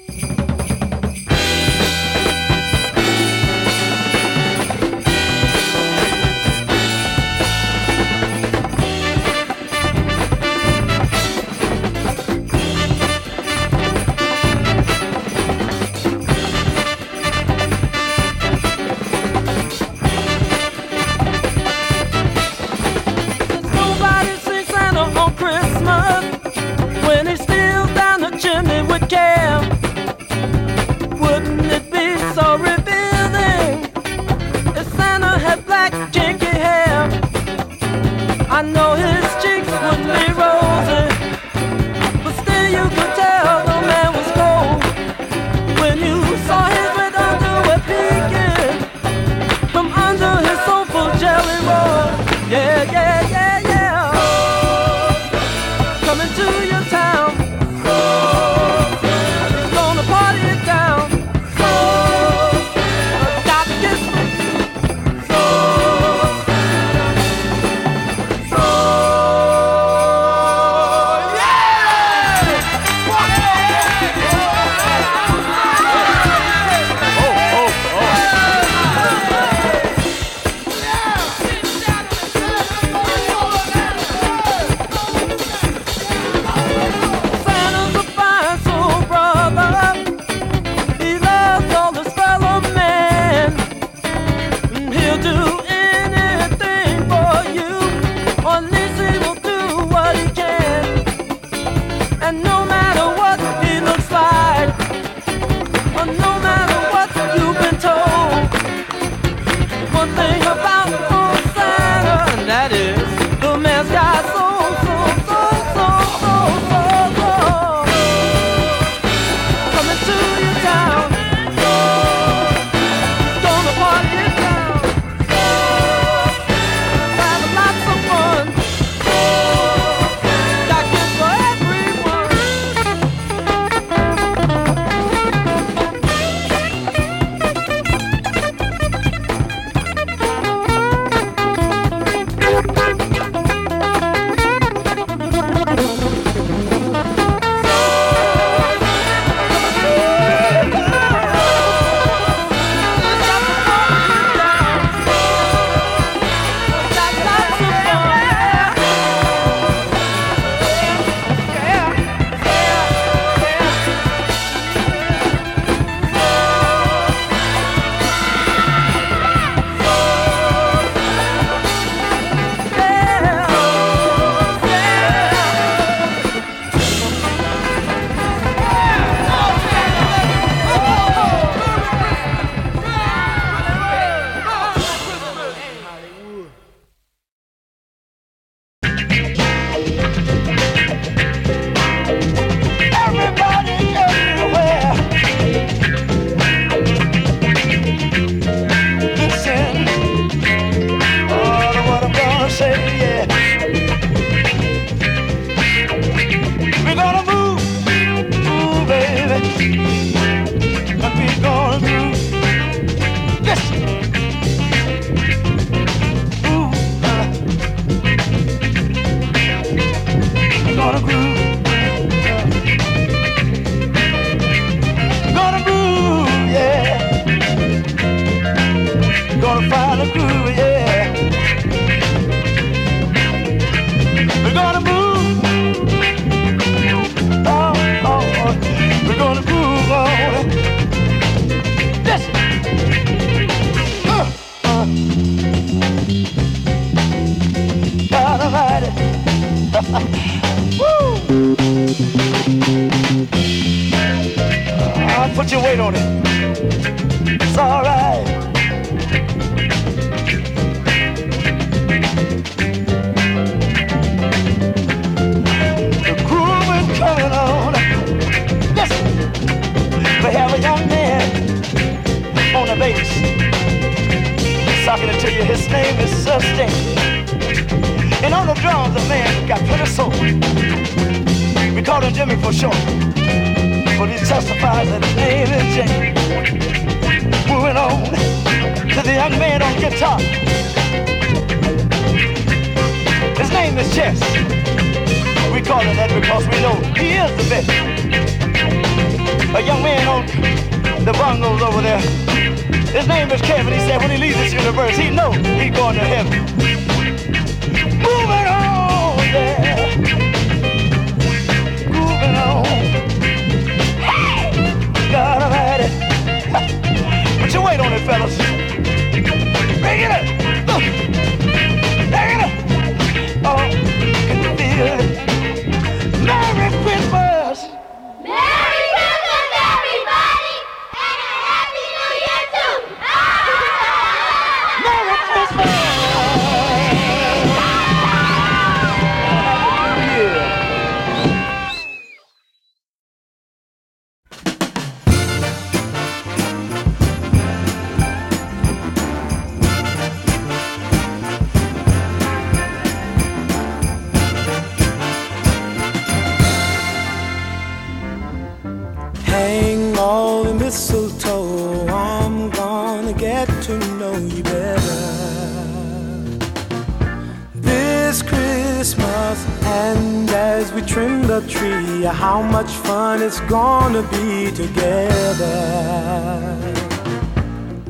As 370.60 370.70
we 370.74 370.82
trim 370.82 371.22
the 371.26 371.40
tree, 371.48 372.02
how 372.04 372.42
much 372.42 372.70
fun 372.86 373.22
it's 373.22 373.40
gonna 373.48 374.02
be 374.02 374.50
together. 374.50 375.56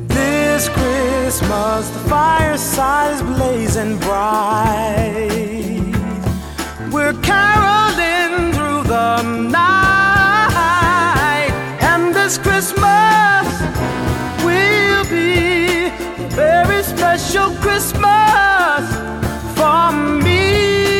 This 0.07 0.69
Christmas, 0.69 1.89
the 1.91 1.99
fireside 2.09 3.15
is 3.15 3.23
blazing 3.23 3.99
bright. 3.99 5.83
We're 6.93 7.19
caroling 7.31 8.53
through 8.53 8.85
the 8.85 9.23
night, 9.51 10.31
and 11.81 12.15
this 12.15 12.39
Christmas 12.39 13.47
will 14.45 15.05
be 15.11 15.87
a 16.25 16.29
very 16.31 16.85
special 16.85 17.51
Christmas 17.65 18.83
for 19.59 19.91
me. 20.23 21.00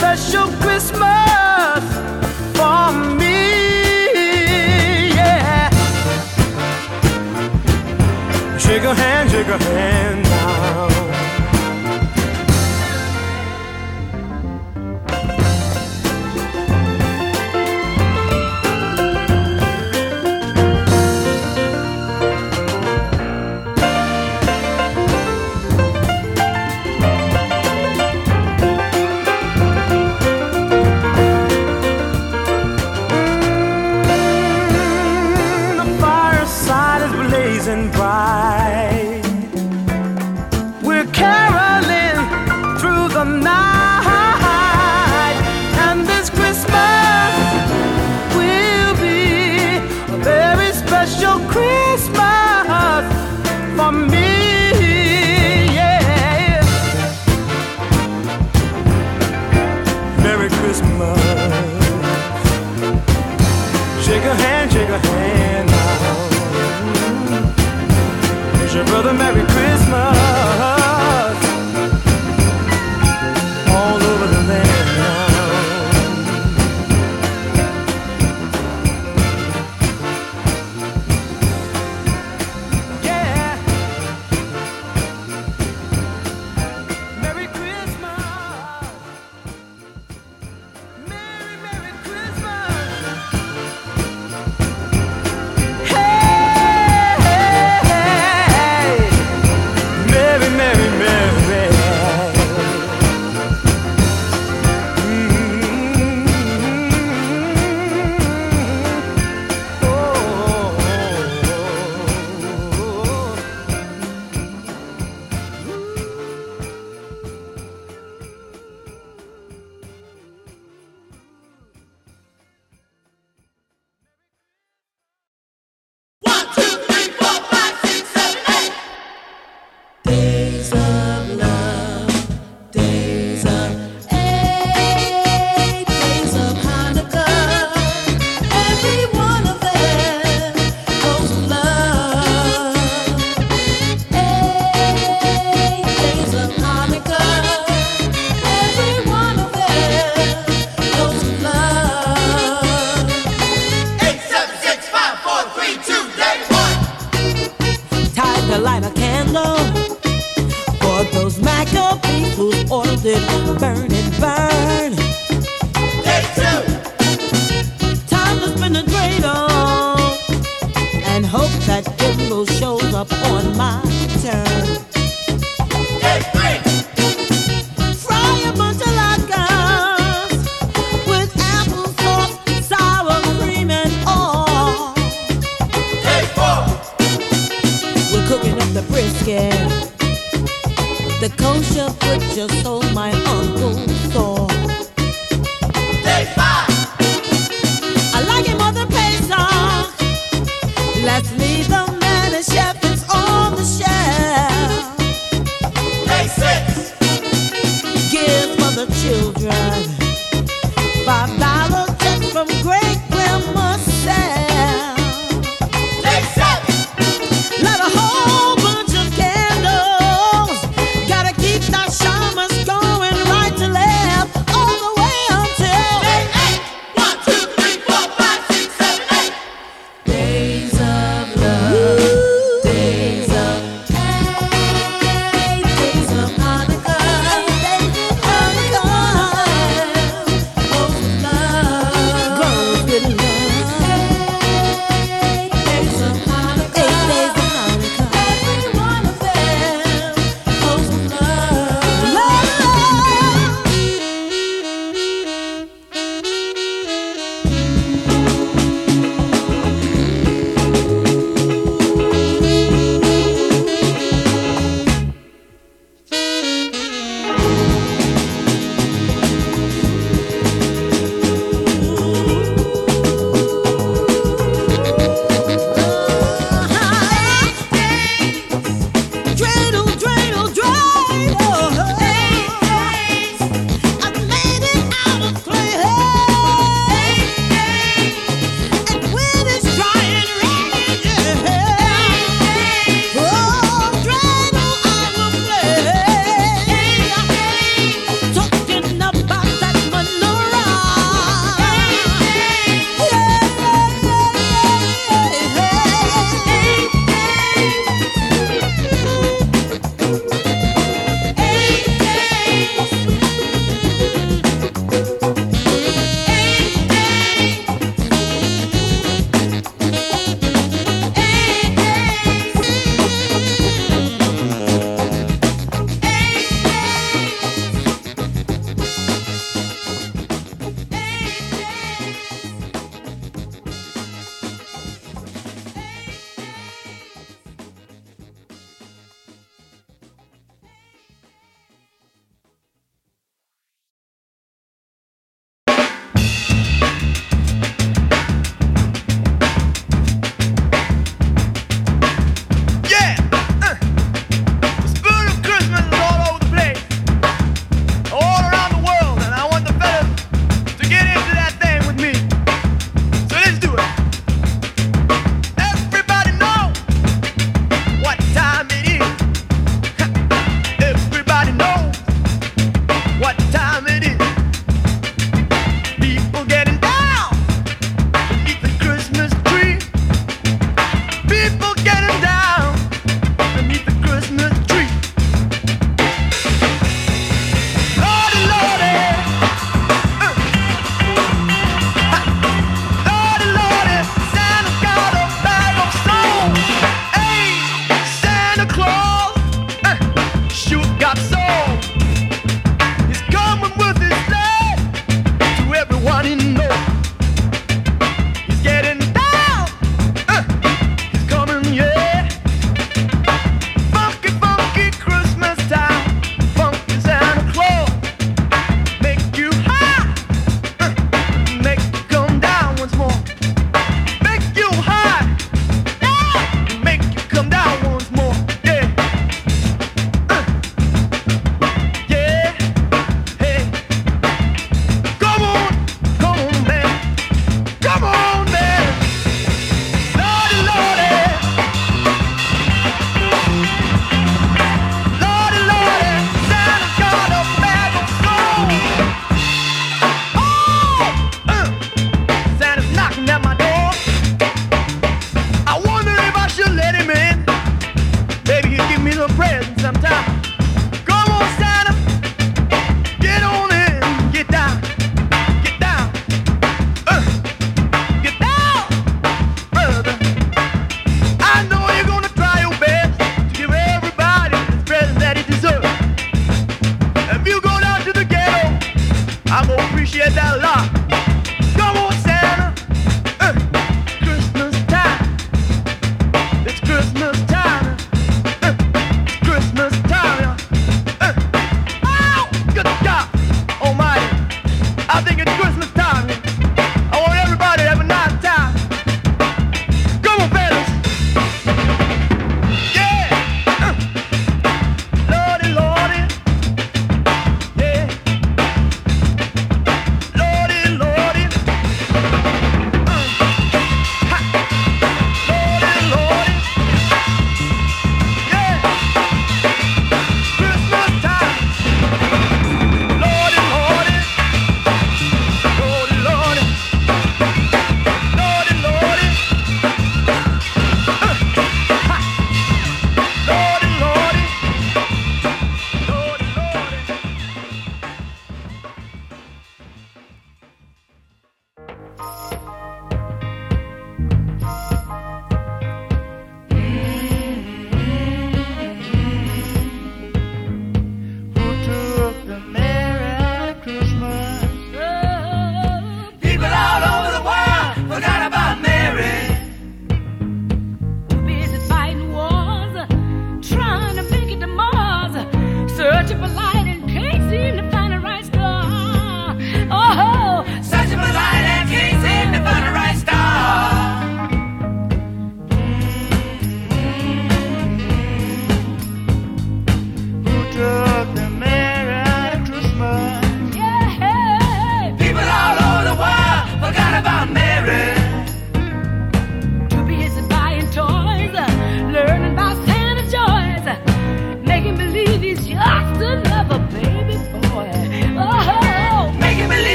special 0.00 0.46
Christmas 0.62 1.82
for 2.56 2.90
me. 3.20 3.38
Yeah. 5.18 5.68
Shake 8.56 8.84
a 8.84 8.94
hand, 8.94 9.30
shake 9.30 9.48
a 9.48 9.58
hand 9.58 9.89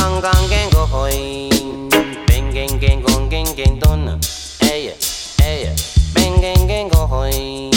gang 0.00 0.20
gang 0.22 0.48
gang 0.48 0.70
go 0.72 0.86
hoin. 0.86 1.90
Bang 2.26 2.48
gang 2.54 2.80
gang 2.80 3.02
gong 3.02 3.28
gang 3.28 3.44
gang 3.56 3.78
donna. 3.78 4.18
Hey, 4.60 4.94
hey. 5.38 5.76
Bang 6.14 6.40
gang 6.40 6.66
gang 6.66 6.88
go 6.88 7.06
hoin. 7.06 7.70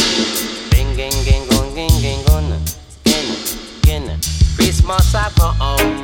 Bang 0.71 0.95
gang 0.95 1.17
gang 1.27 1.43
gong 1.51 1.75
gang 1.75 1.95
gang 2.01 2.23
donna. 2.25 2.57
Gang, 3.03 4.07
gang. 4.07 4.19
Christmas 4.55 5.15
I 5.15 5.29
come 5.35 5.55
home. 5.59 6.02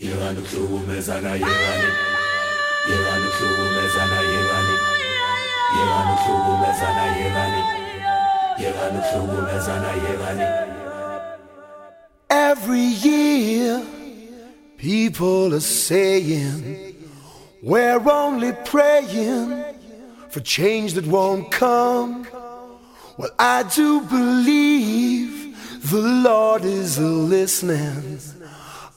Yekani 0.00 0.38
ukuhlukumezana 0.38 1.32
yekani 1.34 1.84
yekani 5.76 6.14
ukuhlukumezana 6.16 7.04
yekani 7.18 7.62
yekani 8.60 8.98
ukuhlukumezana 8.98 9.92
yekani 9.92 10.46
Every 12.30 12.80
year, 12.80 13.82
people 14.80 15.52
are 15.54 15.60
saying, 15.60 16.96
We're 17.62 18.00
only 18.10 18.52
praying 18.64 19.62
for 20.30 20.40
change 20.40 20.94
that 20.94 21.06
won't 21.06 21.50
come. 21.50 22.26
Well, 23.18 23.30
I 23.38 23.64
do 23.64 24.00
believe 24.00 25.30
the 25.90 26.00
Lord 26.00 26.64
is 26.64 26.98
listening, 26.98 28.18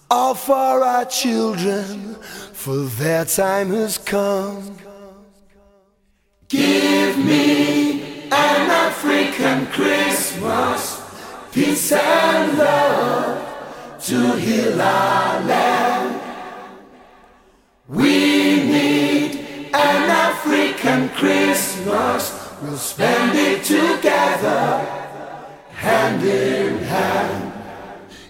all 0.10 0.36
for 0.36 0.84
our 0.84 1.06
children, 1.06 2.16
for 2.54 2.78
their 3.02 3.26
time 3.26 3.72
has 3.72 3.98
come. 3.98 4.78
Give 6.48 7.18
me 7.18 8.24
an 8.32 8.70
African 8.88 9.66
Christmas, 9.68 11.02
peace 11.52 11.92
and 11.92 12.58
love 12.58 13.53
to 14.04 14.36
heal 14.36 14.82
our 14.82 15.40
land. 15.44 16.22
We 17.88 18.58
need 18.58 19.36
an 19.74 20.10
African 20.10 21.08
Christmas, 21.10 22.54
we'll 22.62 22.78
spend 22.78 23.38
it 23.38 23.64
together, 23.64 24.80
hand 25.72 26.22
in 26.26 26.80
hand. 26.80 27.54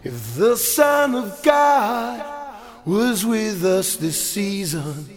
If 0.04 0.36
the 0.36 0.58
Son 0.58 1.16
of 1.16 1.42
God 1.42 2.24
was 2.86 3.26
with 3.26 3.66
us 3.66 3.96
this 3.96 4.32
season, 4.32 5.10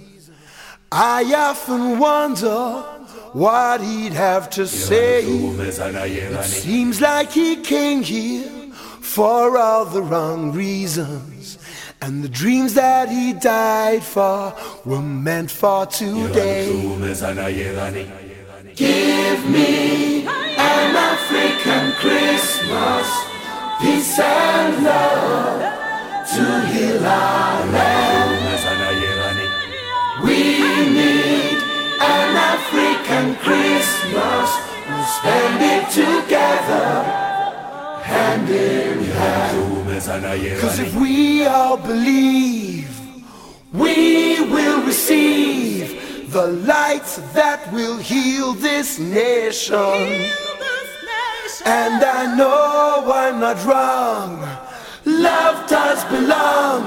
I 0.90 1.34
often 1.34 1.98
wonder 1.98 2.82
what 3.34 3.82
he'd 3.82 4.14
have 4.14 4.48
to 4.50 4.66
say. 4.66 5.22
It 5.26 6.44
seems 6.44 7.02
like 7.02 7.32
he 7.32 7.56
came 7.56 8.02
here 8.02 8.65
for 9.06 9.56
all 9.56 9.84
the 9.84 10.02
wrong 10.02 10.52
reasons. 10.52 11.58
And 12.02 12.22
the 12.22 12.28
dreams 12.28 12.74
that 12.74 13.08
he 13.08 13.32
died 13.32 14.02
for 14.02 14.52
were 14.84 15.00
meant 15.00 15.50
for 15.50 15.86
today. 15.86 16.66
Give 18.74 19.50
me 19.50 20.26
an 20.26 20.96
African 21.12 21.92
Christmas, 22.02 23.06
peace 23.80 24.18
and 24.18 24.84
love 24.84 25.60
to 26.34 26.44
heal 26.72 27.06
our 27.06 27.66
land. 27.72 28.42
We 30.22 30.40
need 31.00 31.58
an 32.00 32.36
African 32.52 33.36
Christmas, 33.36 34.48
we'll 34.88 35.08
spend 35.18 35.58
it 35.74 35.84
together, 35.90 36.92
hand 38.06 38.48
in 38.48 39.04
hand. 39.04 40.60
Cause 40.60 40.78
if 40.78 40.94
we 40.94 41.44
all 41.46 41.76
believe, 41.76 42.88
we 43.72 44.40
will 44.54 44.82
receive 44.84 46.30
the 46.32 46.46
light 46.46 47.08
that 47.34 47.60
will 47.72 47.96
heal 47.96 48.52
this 48.52 48.98
nation. 48.98 50.26
And 51.64 52.04
I 52.04 52.36
know 52.36 53.10
I'm 53.12 53.40
not 53.40 53.58
wrong. 53.64 54.32
Love 55.04 55.68
does 55.68 56.04
belong. 56.04 56.84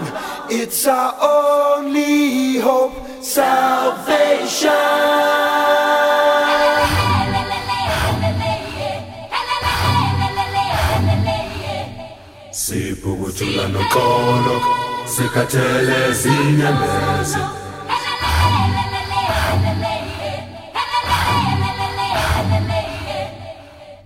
It's 0.49 0.87
our 0.87 1.13
only 1.21 2.59
hope, 2.59 2.95
salvation. 3.21 4.69
Siphukuthula 13.09 13.67
noxolo 13.73 14.55
sikhathele 15.05 15.97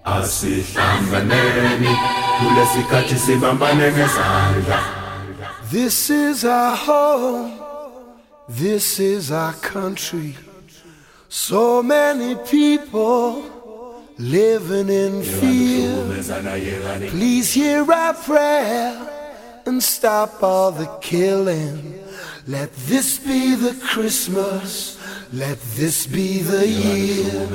asihlanganeni 0.06 1.92
kulesikhathi 2.40 3.16
sibambane 3.26 3.88
ngezandla 3.92 4.80
This 5.72 6.10
is 6.12 6.46
our 6.46 6.76
home. 6.76 7.52
This 8.48 9.00
is 9.00 9.32
our 9.32 9.54
country. 9.54 10.36
So 11.28 11.82
many 11.82 12.36
people 12.36 13.42
living 14.20 14.90
in 14.90 15.24
fear. 15.24 15.83
Please 17.10 17.54
hear 17.54 17.92
our 17.92 18.14
prayer 18.14 18.98
and 19.66 19.82
stop 19.84 20.42
all 20.42 20.72
the 20.72 20.88
killing. 21.02 22.00
Let 22.48 22.74
this 22.88 23.20
be 23.20 23.56
the 23.56 23.74
Christmas. 23.84 24.98
Let 25.34 25.60
this 25.76 26.08
be 26.08 26.40
the 26.40 26.68
year. 26.68 27.48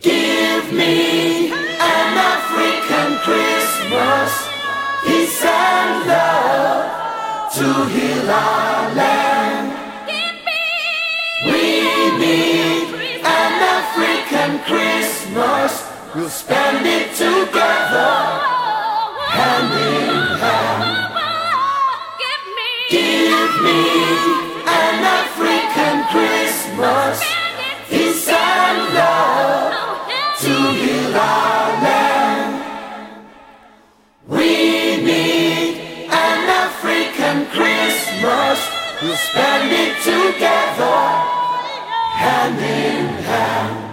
Give 0.00 0.72
me 0.72 1.50
an 1.52 2.18
African 2.34 3.18
Christmas, 3.26 4.30
peace 5.04 5.44
and 5.44 6.06
love 6.08 7.52
to 7.54 7.66
heal 7.94 8.30
our 8.30 8.94
land. 8.94 9.68
We 11.44 12.18
need 12.18 12.88
an 13.22 13.52
African 13.78 14.58
Christmas, 14.70 15.87
we'll 16.14 16.28
spend 16.28 16.86
it 16.86 17.10
together, 17.14 18.12
hand 19.36 19.72
in 19.74 20.38
hand. 20.38 20.84
Give 22.22 22.44
me 22.56 22.70
give 22.90 23.52
me 23.66 23.80
an 24.64 24.96
African 25.20 25.96
Christmas, 26.12 27.16
peace 27.88 28.28
and 28.28 28.94
love 28.94 29.72
to 30.40 30.54
heal 30.80 31.16
our 31.16 31.68
land. 31.84 32.52
We 34.26 35.02
need 35.02 36.08
an 36.10 36.40
African 36.64 37.46
Christmas. 37.56 38.58
We'll 39.02 39.16
spend 39.16 39.70
it 39.72 39.94
together, 40.02 40.98
hand 42.16 42.58
in 42.58 43.06
hand. 43.24 43.87